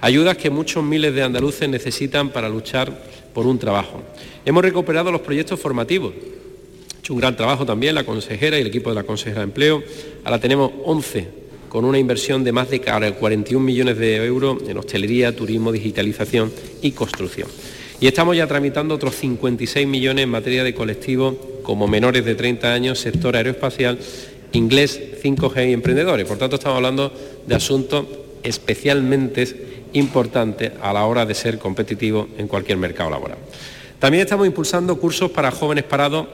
[0.00, 4.02] Ayudas que muchos miles de andaluces necesitan para luchar por un trabajo.
[4.44, 6.14] Hemos recuperado los proyectos formativos.
[6.14, 9.44] Ha hecho un gran trabajo también la consejera y el equipo de la consejera de
[9.44, 9.82] empleo.
[10.24, 11.41] Ahora tenemos 11
[11.72, 16.52] con una inversión de más de 41 millones de euros en hostelería, turismo, digitalización
[16.82, 17.48] y construcción.
[17.98, 22.74] Y estamos ya tramitando otros 56 millones en materia de colectivos como menores de 30
[22.74, 23.98] años, sector aeroespacial,
[24.52, 26.26] inglés, 5G y emprendedores.
[26.26, 27.10] Por tanto, estamos hablando
[27.46, 28.04] de asuntos
[28.42, 33.38] especialmente importante a la hora de ser competitivo en cualquier mercado laboral.
[33.98, 36.26] También estamos impulsando cursos para jóvenes parados,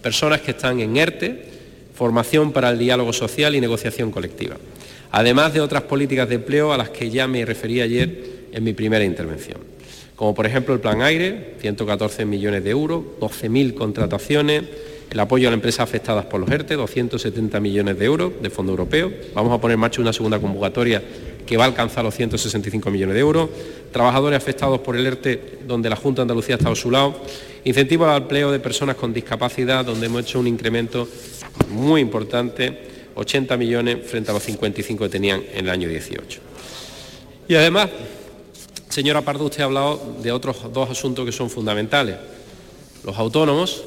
[0.00, 1.53] personas que están en ERTE,
[1.94, 4.56] formación para el diálogo social y negociación colectiva,
[5.10, 8.72] además de otras políticas de empleo a las que ya me referí ayer en mi
[8.72, 9.58] primera intervención,
[10.16, 14.64] como por ejemplo el Plan Aire, 114 millones de euros, 12.000 contrataciones,
[15.10, 18.72] el apoyo a las empresas afectadas por los ERTE, 270 millones de euros de fondo
[18.72, 19.12] europeo.
[19.32, 21.00] Vamos a poner en marcha una segunda convocatoria
[21.46, 23.48] que va a alcanzar los 165 millones de euros,
[23.92, 27.14] trabajadores afectados por el ERTE, donde la Junta de Andalucía estado a su lado,
[27.64, 31.06] incentivo al empleo de personas con discapacidad, donde hemos hecho un incremento
[31.68, 36.40] muy importante, 80 millones frente a los 55 que tenían en el año 18.
[37.48, 37.90] Y además,
[38.88, 42.16] señora Pardo, usted ha hablado de otros dos asuntos que son fundamentales.
[43.04, 43.84] Los autónomos,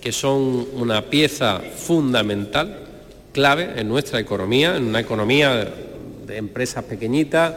[0.00, 2.86] que son una pieza fundamental,
[3.32, 5.72] clave en nuestra economía, en una economía
[6.26, 7.54] de empresas pequeñitas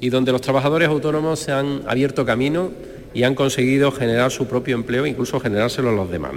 [0.00, 2.70] y donde los trabajadores autónomos se han abierto camino
[3.14, 6.32] y han conseguido generar su propio empleo incluso generárselo a los demás.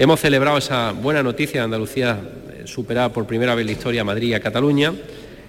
[0.00, 2.18] Hemos celebrado esa buena noticia de Andalucía
[2.54, 4.94] eh, superada por primera vez la historia a Madrid y a Cataluña.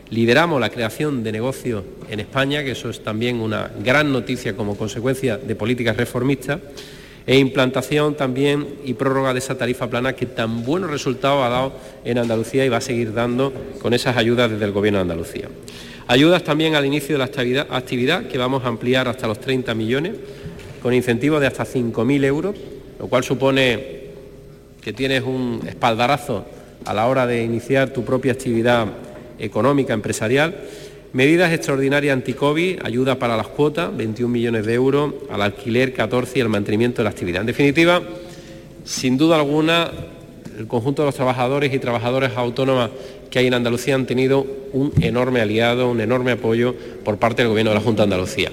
[0.10, 4.76] Lideramos la creación de negocios en España, que eso es también una gran noticia como
[4.76, 6.60] consecuencia de políticas reformistas
[7.26, 11.74] e implantación también y prórroga de esa tarifa plana que tan buenos resultados ha dado
[12.04, 15.48] en Andalucía y va a seguir dando con esas ayudas desde el Gobierno de Andalucía.
[16.08, 20.16] Ayudas también al inicio de la actividad que vamos a ampliar hasta los 30 millones,
[20.84, 22.58] con incentivos de hasta 5.000 euros,
[23.00, 24.01] lo cual supone
[24.82, 26.46] que tienes un espaldarazo
[26.86, 28.88] a la hora de iniciar tu propia actividad
[29.40, 30.56] económica, empresarial
[31.14, 36.42] Medidas extraordinarias anti-COVID, ayuda para las cuotas, 21 millones de euros, al alquiler 14 y
[36.42, 37.42] al mantenimiento de la actividad.
[37.42, 38.02] En definitiva,
[38.86, 39.92] sin duda alguna,
[40.58, 42.92] el conjunto de los trabajadores y trabajadoras autónomas
[43.30, 46.74] que hay en Andalucía han tenido un enorme aliado, un enorme apoyo
[47.04, 48.52] por parte del Gobierno de la Junta de Andalucía.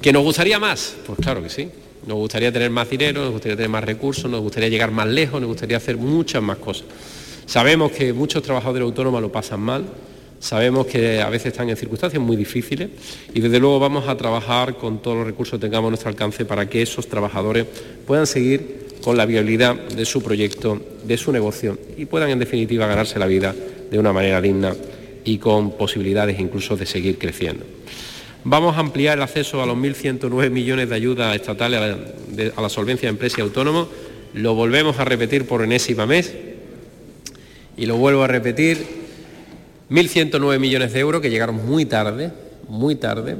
[0.00, 0.94] ¿Que nos gustaría más?
[1.04, 1.68] Pues claro que sí.
[2.06, 5.40] Nos gustaría tener más dinero, nos gustaría tener más recursos, nos gustaría llegar más lejos,
[5.40, 6.84] nos gustaría hacer muchas más cosas.
[7.46, 9.84] Sabemos que muchos trabajadores autónomos lo pasan mal,
[10.38, 12.90] sabemos que a veces están en circunstancias muy difíciles
[13.34, 16.44] y desde luego vamos a trabajar con todos los recursos que tengamos a nuestro alcance
[16.44, 17.66] para que esos trabajadores
[18.06, 22.86] puedan seguir con la viabilidad de su proyecto, de su negocio y puedan en definitiva
[22.86, 23.52] ganarse la vida
[23.90, 24.74] de una manera digna
[25.24, 27.64] y con posibilidades incluso de seguir creciendo.
[28.48, 31.80] Vamos a ampliar el acceso a los 1.109 millones de ayudas estatales
[32.56, 33.88] a la, solvencia de empresas y autónomos.
[34.34, 36.32] Lo volvemos a repetir por enésima mes
[37.76, 38.86] y lo vuelvo a repetir.
[39.90, 42.30] 1.109 millones de euros que llegaron muy tarde,
[42.68, 43.34] muy tarde,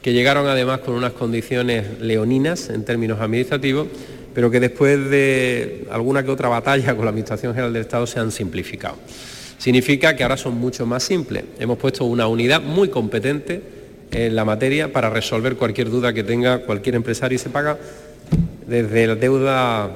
[0.00, 3.86] que llegaron además con unas condiciones leoninas en términos administrativos,
[4.34, 8.18] pero que después de alguna que otra batalla con la Administración General del Estado se
[8.18, 8.96] han simplificado.
[9.58, 11.44] Significa que ahora son mucho más simples.
[11.58, 13.76] Hemos puesto una unidad muy competente
[14.10, 17.78] en la materia para resolver cualquier duda que tenga cualquier empresario y se paga
[18.66, 19.90] desde la deuda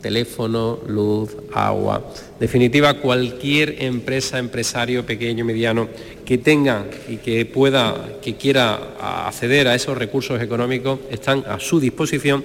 [0.00, 2.12] teléfono, luz, agua.
[2.38, 5.88] definitiva, cualquier empresa, empresario pequeño, mediano,
[6.24, 11.80] que tenga y que pueda, que quiera acceder a esos recursos económicos, están a su
[11.80, 12.44] disposición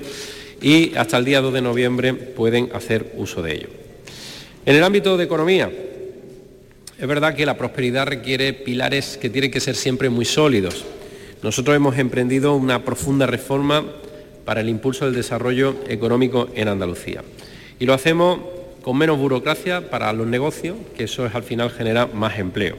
[0.60, 3.68] y hasta el día 2 de noviembre pueden hacer uso de ello.
[4.66, 5.70] En el ámbito de economía,
[7.02, 10.86] es verdad que la prosperidad requiere pilares que tienen que ser siempre muy sólidos.
[11.41, 13.84] Nosotros hemos emprendido una profunda reforma
[14.45, 17.24] para el impulso del desarrollo económico en Andalucía.
[17.80, 18.39] Y lo hacemos
[18.84, 22.76] con menos burocracia para los negocios, que eso es, al final genera más empleo.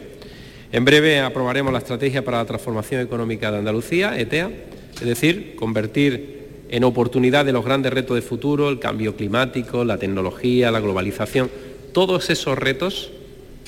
[0.70, 4.52] En breve aprobaremos la estrategia para la transformación económica de Andalucía, ETEA,
[5.00, 9.98] es decir, convertir en oportunidad de los grandes retos de futuro, el cambio climático, la
[9.98, 11.50] tecnología, la globalización,
[11.92, 13.10] todos esos retos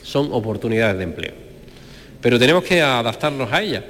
[0.05, 1.33] son oportunidades de empleo.
[2.21, 3.83] Pero tenemos que adaptarnos a ellas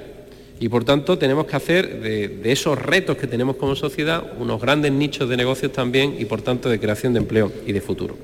[0.58, 4.92] y por tanto tenemos que hacer de, esos retos que tenemos como sociedad unos grandes
[4.92, 8.16] nichos de negocios también y por tanto de creación de empleo y de futuro.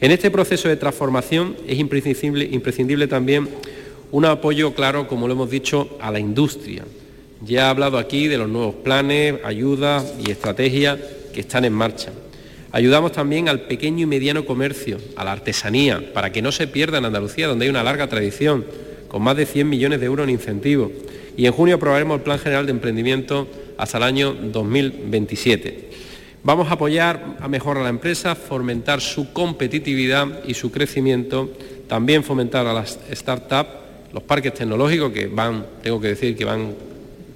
[0.00, 3.48] En este proceso de transformación es imprescindible, imprescindible también
[4.12, 6.84] un apoyo claro, como lo hemos dicho, a la industria.
[7.42, 10.98] Ya he hablado aquí de los nuevos planes, ayudas y estrategias
[11.34, 12.12] que están en marcha.
[12.76, 16.98] Ayudamos también al pequeño y mediano comercio, a la artesanía, para que no se pierda
[16.98, 18.66] en Andalucía, donde hay una larga tradición,
[19.08, 20.90] con más de 100 millones de euros en incentivos.
[21.38, 23.48] Y en junio aprobaremos el Plan General de Emprendimiento
[23.78, 25.88] hasta el año 2027.
[26.44, 31.48] Vamos a apoyar a mejorar la empresa, fomentar su competitividad y su crecimiento,
[31.88, 33.70] también fomentar a las startups,
[34.12, 36.74] los parques tecnológicos que van, tengo que decir que van,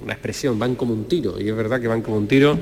[0.03, 2.59] una expresión, van como un tiro, y es verdad que van como un tiro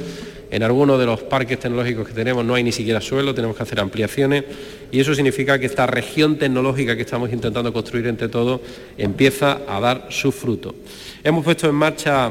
[0.51, 3.63] en algunos de los parques tecnológicos que tenemos no hay ni siquiera suelo, tenemos que
[3.63, 4.45] hacer ampliaciones
[4.91, 8.61] y eso significa que esta región tecnológica que estamos intentando construir entre todos
[8.97, 10.75] empieza a dar su fruto.
[11.23, 12.31] Hemos puesto en marcha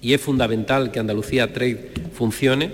[0.00, 2.70] y es fundamental que Andalucía Trade funcione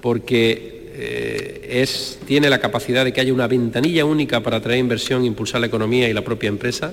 [0.00, 1.84] porque eh,
[2.26, 6.08] tiene la capacidad de que haya una ventanilla única para atraer inversión, impulsar la economía
[6.08, 6.92] y la propia empresa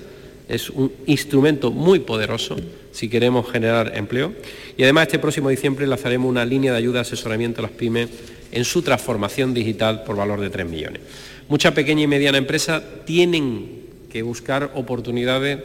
[0.50, 2.58] es un instrumento muy poderoso
[2.92, 4.34] si queremos generar empleo.
[4.76, 8.10] Y además este próximo diciembre lanzaremos una línea de ayuda asesoramiento a las pymes
[8.52, 11.02] en su transformación digital por valor de 3 millones.
[11.48, 15.60] Muchas pequeñas y medianas empresas tienen que buscar oportunidades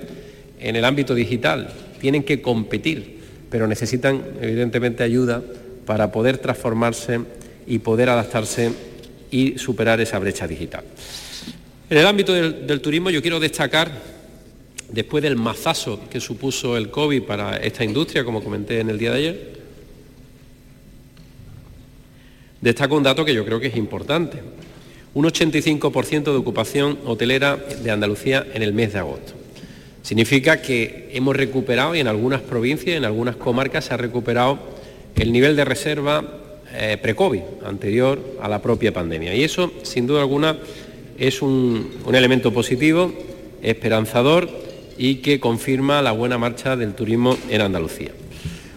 [0.61, 3.20] en el ámbito digital, tienen que competir,
[3.51, 5.43] pero necesitan evidentemente ayuda
[5.87, 7.20] para poder transformarse
[7.66, 8.70] y poder adaptarse
[9.30, 10.85] y superar esa brecha digital.
[11.89, 14.14] En el ámbito del turismo yo quiero destacar
[14.95, 19.11] después del mazazo que supuso el COVID para esta industria, como comenté en el día
[19.11, 19.53] de ayer,
[22.61, 24.38] destaco un dato que yo creo que es importante.
[25.12, 29.32] Un 85% de ocupación hotelera de Andalucía en el mes de agosto.
[30.03, 34.59] Significa que hemos recuperado, y en algunas provincias, en algunas comarcas, se ha recuperado
[35.16, 36.24] el nivel de reserva
[36.72, 39.34] eh, pre-COVID, anterior a la propia pandemia.
[39.34, 40.59] Y eso, sin duda alguna,
[41.18, 43.12] es un elemento positivo,
[43.62, 44.64] esperanzador
[44.97, 48.12] y que confirma la buena marcha del turismo en Andalucía.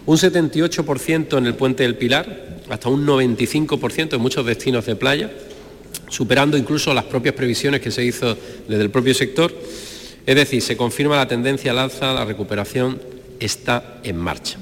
[0.05, 5.31] Un 78% en el puente del Pilar, hasta un 95% en muchos destinos de playa,
[6.09, 8.37] superando incluso las propias previsiones que se hizo
[8.67, 9.53] desde el propio sector.
[10.25, 13.01] Es decir, se confirma la tendencia al alza, la recuperación
[13.39, 14.57] está en marcha.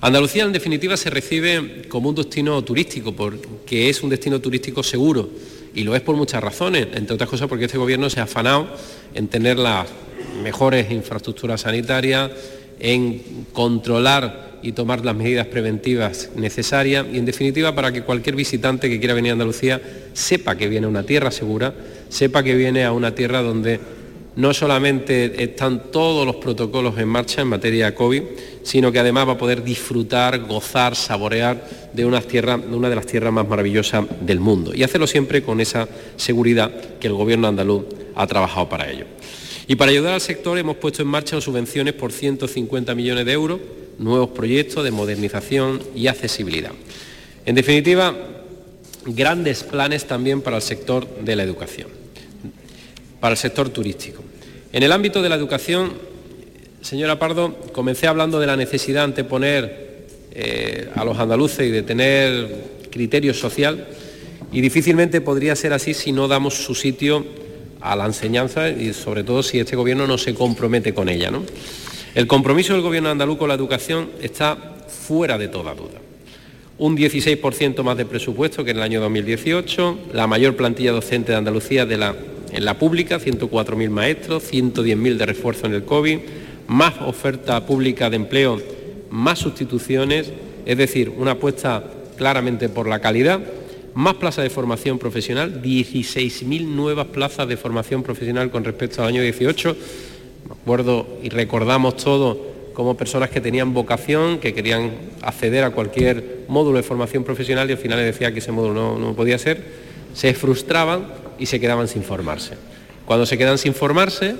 [0.00, 5.28] Andalucía, en definitiva, se recibe como un destino turístico, porque es un destino turístico seguro,
[5.74, 8.68] y lo es por muchas razones, entre otras cosas porque este gobierno se ha afanado
[9.14, 9.86] en tener las
[10.42, 12.30] mejores infraestructuras sanitarias,
[12.78, 18.88] en controlar y tomar las medidas preventivas necesarias y en definitiva para que cualquier visitante
[18.88, 19.80] que quiera venir a Andalucía
[20.12, 21.74] sepa que viene a una tierra segura,
[22.08, 23.80] sepa que viene a una tierra donde
[24.36, 28.22] no solamente están todos los protocolos en marcha en materia de COVID,
[28.62, 33.48] sino que además va a poder disfrutar, gozar, saborear de una, de las tierras más
[33.48, 34.74] maravillosas del mundo.
[34.74, 36.70] Y hacerlo siempre con esa seguridad
[37.00, 37.84] que el Gobierno andaluz
[38.14, 39.06] ha trabajado para ello.
[39.68, 43.60] Y para ayudar al sector hemos puesto en marcha subvenciones por 150 millones de euros,
[43.98, 46.70] nuevos proyectos de modernización y accesibilidad.
[47.44, 48.14] En definitiva,
[49.06, 51.88] grandes planes también para el sector de la educación,
[53.20, 54.22] para el sector turístico.
[54.72, 55.94] En el ámbito de la educación,
[56.80, 61.82] señora Pardo, comencé hablando de la necesidad de anteponer eh, a los andaluces y de
[61.82, 63.88] tener criterio social
[64.52, 67.24] y difícilmente podría ser así si no damos su sitio
[67.90, 71.30] a la enseñanza y sobre todo si este gobierno no se compromete con ella.
[72.14, 76.00] El compromiso del gobierno andaluz con la educación está fuera de toda duda.
[76.78, 81.38] Un 16% más de presupuesto que en el año 2018, la mayor plantilla docente de
[81.38, 82.14] Andalucía de la
[82.52, 86.18] en la pública, 104.000 maestros, 110.000 de refuerzo en el COVID,
[86.68, 88.60] más oferta pública de empleo,
[89.10, 90.32] más sustituciones,
[90.64, 91.84] es decir, una apuesta
[92.16, 93.40] claramente por la calidad,
[93.96, 99.22] más plazas de formación profesional, 16.000 nuevas plazas de formación profesional con respecto al año
[99.22, 99.76] 18.
[100.48, 102.38] Me acuerdo y recordamos todo
[102.74, 104.92] como personas que tenían vocación, que querían
[105.22, 108.98] acceder a cualquier módulo de formación profesional y al final les decía que ese módulo
[108.98, 109.64] no podía ser,
[110.12, 111.06] se frustraban
[111.38, 112.54] y se quedaban sin formarse.
[113.06, 114.36] Cuando se quedan sin formarse,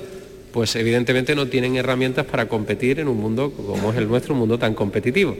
[0.56, 4.40] pues evidentemente no tienen herramientas para competir en un mundo como es el nuestro, un
[4.40, 5.36] mundo tan competitivo.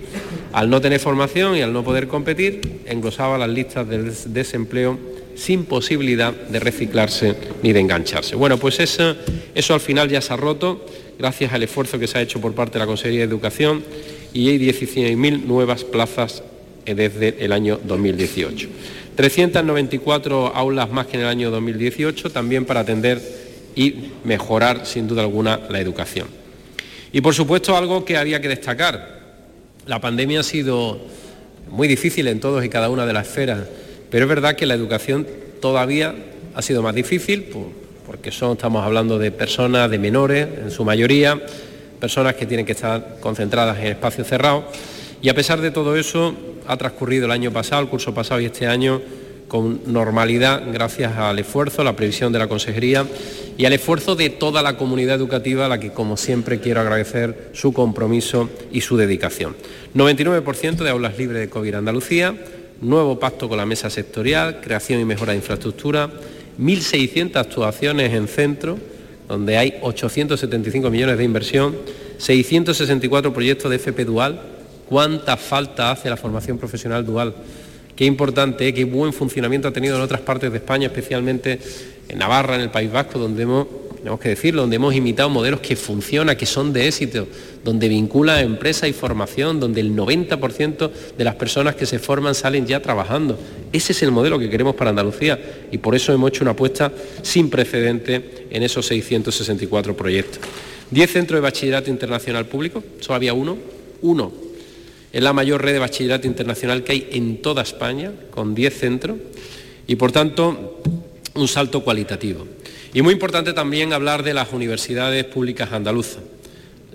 [0.53, 4.99] Al no tener formación y al no poder competir, englosaba las listas del desempleo
[5.35, 8.37] sin posibilidad de reciclarse ni de engancharse.
[8.37, 9.17] Bueno, pues eso,
[9.55, 10.85] eso al final ya se ha roto
[11.19, 13.83] gracias al esfuerzo que se ha hecho por parte de la Consejería de Educación
[14.35, 16.43] y hay 16.000 nuevas plazas
[16.85, 18.69] desde el año 2018.
[19.14, 23.45] 394 aulas más que en el año 2018, también para atender
[23.77, 26.27] y mejorar sin duda alguna la educación.
[27.12, 29.20] Y por supuesto algo que había que destacar,
[29.87, 30.99] la pandemia ha sido
[31.70, 33.61] muy difícil en todos y cada una de las esferas,
[34.11, 35.27] pero es verdad que la educación
[35.61, 36.14] todavía
[36.55, 37.47] ha sido más difícil
[38.07, 41.41] porque son, estamos hablando de personas, de menores en su mayoría,
[42.01, 44.64] personas que tienen que estar concentradas en espacios cerrados
[45.22, 46.35] y a pesar de todo eso,
[46.66, 49.01] ha transcurrido el año pasado, el curso pasado y este año
[49.49, 53.07] con normalidad gracias al esfuerzo, la previsión de la Consejería
[53.57, 57.51] y al esfuerzo de toda la comunidad educativa a la que como siempre quiero agradecer
[57.53, 59.57] su compromiso y su dedicación.
[59.94, 62.34] 99% de aulas libres de COVID en Andalucía,
[62.80, 66.11] nuevo pacto con la mesa sectorial, creación y mejora de infraestructura,
[66.59, 68.78] 1.600 actuaciones en centro,
[69.28, 71.76] donde hay 875 millones de inversión,
[72.18, 74.40] 664 proyectos de FP Dual,
[74.88, 77.34] cuánta falta hace la formación profesional dual,
[77.97, 81.59] qué importante, qué buen funcionamiento ha tenido en otras partes de España, especialmente
[82.09, 83.66] en Navarra, en el País Vasco, donde hemos,
[83.97, 87.26] tenemos que decirlo, donde hemos imitado modelos que funcionan, que son de éxito,
[87.64, 92.66] donde vincula empresa y formación, donde el 90% de las personas que se forman salen
[92.66, 93.38] ya trabajando.
[93.72, 96.92] Ese es el modelo que queremos para Andalucía y por eso hemos hecho una apuesta
[97.22, 100.40] sin precedente en esos 664 proyectos.
[100.90, 103.57] 10 centros de bachillerato internacional público, solo había uno,
[104.03, 104.45] uno
[105.12, 109.16] es la mayor red de bachillerato internacional que hay en toda España, con 10 centros,
[109.86, 110.82] y por tanto
[111.34, 112.46] un salto cualitativo.
[112.92, 116.22] Y muy importante también hablar de las universidades públicas andaluzas.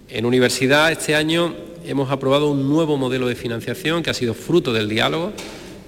[0.10, 1.54] En universidad este año
[1.86, 5.32] hemos aprobado un nuevo modelo de financiación que ha sido fruto del diálogo,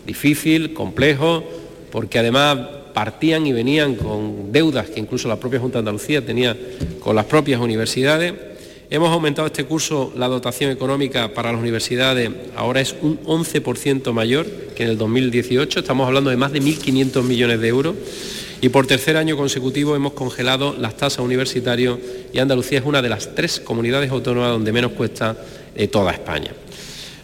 [0.06, 1.44] difícil, complejo,
[1.92, 2.58] porque además
[2.94, 6.56] partían y venían con deudas que incluso la propia Junta de Andalucía tenía
[7.00, 8.34] con las propias universidades
[8.94, 14.46] Hemos aumentado este curso la dotación económica para las universidades, ahora es un 11% mayor
[14.76, 17.96] que en el 2018, estamos hablando de más de 1.500 millones de euros
[18.62, 21.96] y por tercer año consecutivo hemos congelado las tasas universitarias
[22.32, 25.36] y Andalucía es una de las tres comunidades autónomas donde menos cuesta
[25.74, 26.52] de toda España.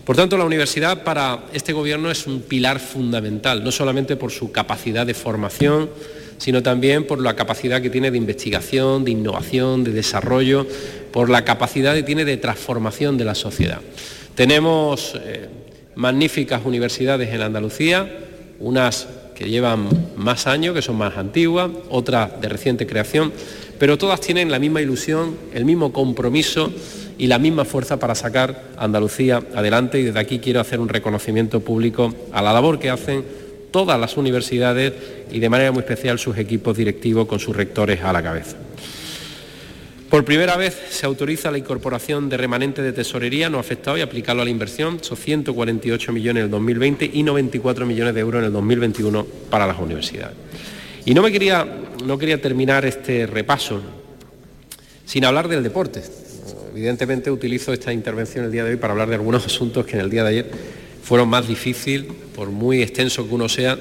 [0.05, 4.51] Por tanto, la universidad para este Gobierno es un pilar fundamental, no solamente por su
[4.51, 5.91] capacidad de formación,
[6.39, 10.65] sino también por la capacidad que tiene de investigación, de innovación, de desarrollo,
[11.11, 13.81] por la capacidad que tiene de transformación de la sociedad.
[14.35, 15.47] Tenemos eh,
[15.95, 18.09] magníficas universidades en Andalucía,
[18.59, 19.87] unas que llevan
[20.17, 23.31] más años, que son más antiguas, otras de reciente creación,
[23.79, 26.71] pero todas tienen la misma ilusión, el mismo compromiso
[27.17, 30.89] y la misma fuerza para sacar a Andalucía adelante y desde aquí quiero hacer un
[30.89, 33.23] reconocimiento público a la labor que hacen
[33.71, 34.93] todas las universidades
[35.31, 38.57] y de manera muy especial sus equipos directivos con sus rectores a la cabeza.
[40.09, 44.41] Por primera vez se autoriza la incorporación de remanente de tesorería no afectado y aplicarlo
[44.41, 45.03] a la inversión.
[45.03, 49.67] Son 148 millones en el 2020 y 94 millones de euros en el 2021 para
[49.67, 50.35] las universidades.
[51.05, 51.63] Y no me quería,
[52.03, 53.81] no quería terminar este repaso
[55.05, 56.01] sin hablar del deporte.
[56.71, 60.01] Evidentemente utilizo esta intervención el día de hoy para hablar de algunos asuntos que en
[60.01, 60.51] el día de ayer
[61.03, 63.77] fueron más difíciles, por muy extenso que uno sea.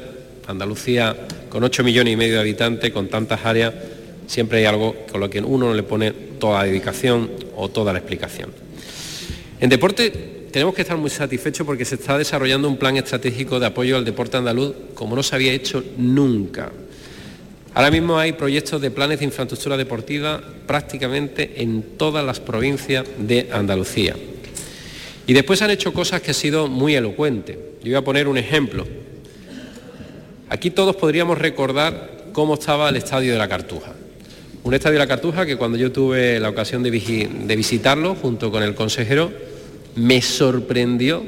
[0.47, 1.16] Andalucía,
[1.49, 3.74] con 8 millones y medio de habitantes, con tantas áreas,
[4.29, 7.93] siempre hay algo con lo que uno no le pone toda la dedicación o toda
[7.93, 8.53] la explicación.
[9.59, 10.11] En deporte
[10.53, 14.05] tenemos que estar muy satisfechos porque se está desarrollando un plan estratégico de apoyo al
[14.05, 16.70] deporte andaluz como no se había hecho nunca.
[17.74, 23.49] Ahora mismo hay proyectos de planes de infraestructura deportiva prácticamente en todas las provincias de
[23.53, 24.14] Andalucía.
[25.26, 27.57] Y después han hecho cosas que han sido muy elocuentes.
[27.83, 28.87] Yo voy a poner un ejemplo.
[30.49, 33.93] Aquí todos podríamos recordar cómo estaba el estadio de la Cartuja.
[34.68, 38.62] Un estadio de la Cartuja que cuando yo tuve la ocasión de, visitarlo junto con
[38.62, 39.32] el consejero,
[39.96, 41.24] me sorprendió,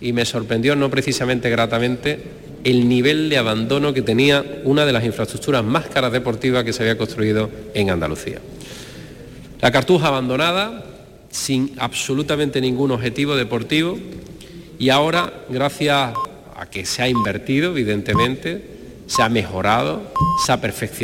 [0.00, 2.18] y me sorprendió no precisamente gratamente,
[2.64, 6.82] el nivel de abandono que tenía una de las infraestructuras más caras deportivas que se
[6.82, 8.40] había construido en Andalucía.
[9.60, 10.84] La Cartuja abandonada,
[11.30, 13.96] sin absolutamente ningún objetivo deportivo,
[14.80, 16.12] y ahora, gracias
[16.56, 18.74] a que se ha invertido, evidentemente,
[19.06, 20.02] se ha mejorado,
[20.44, 20.92] se ha perfeccionado,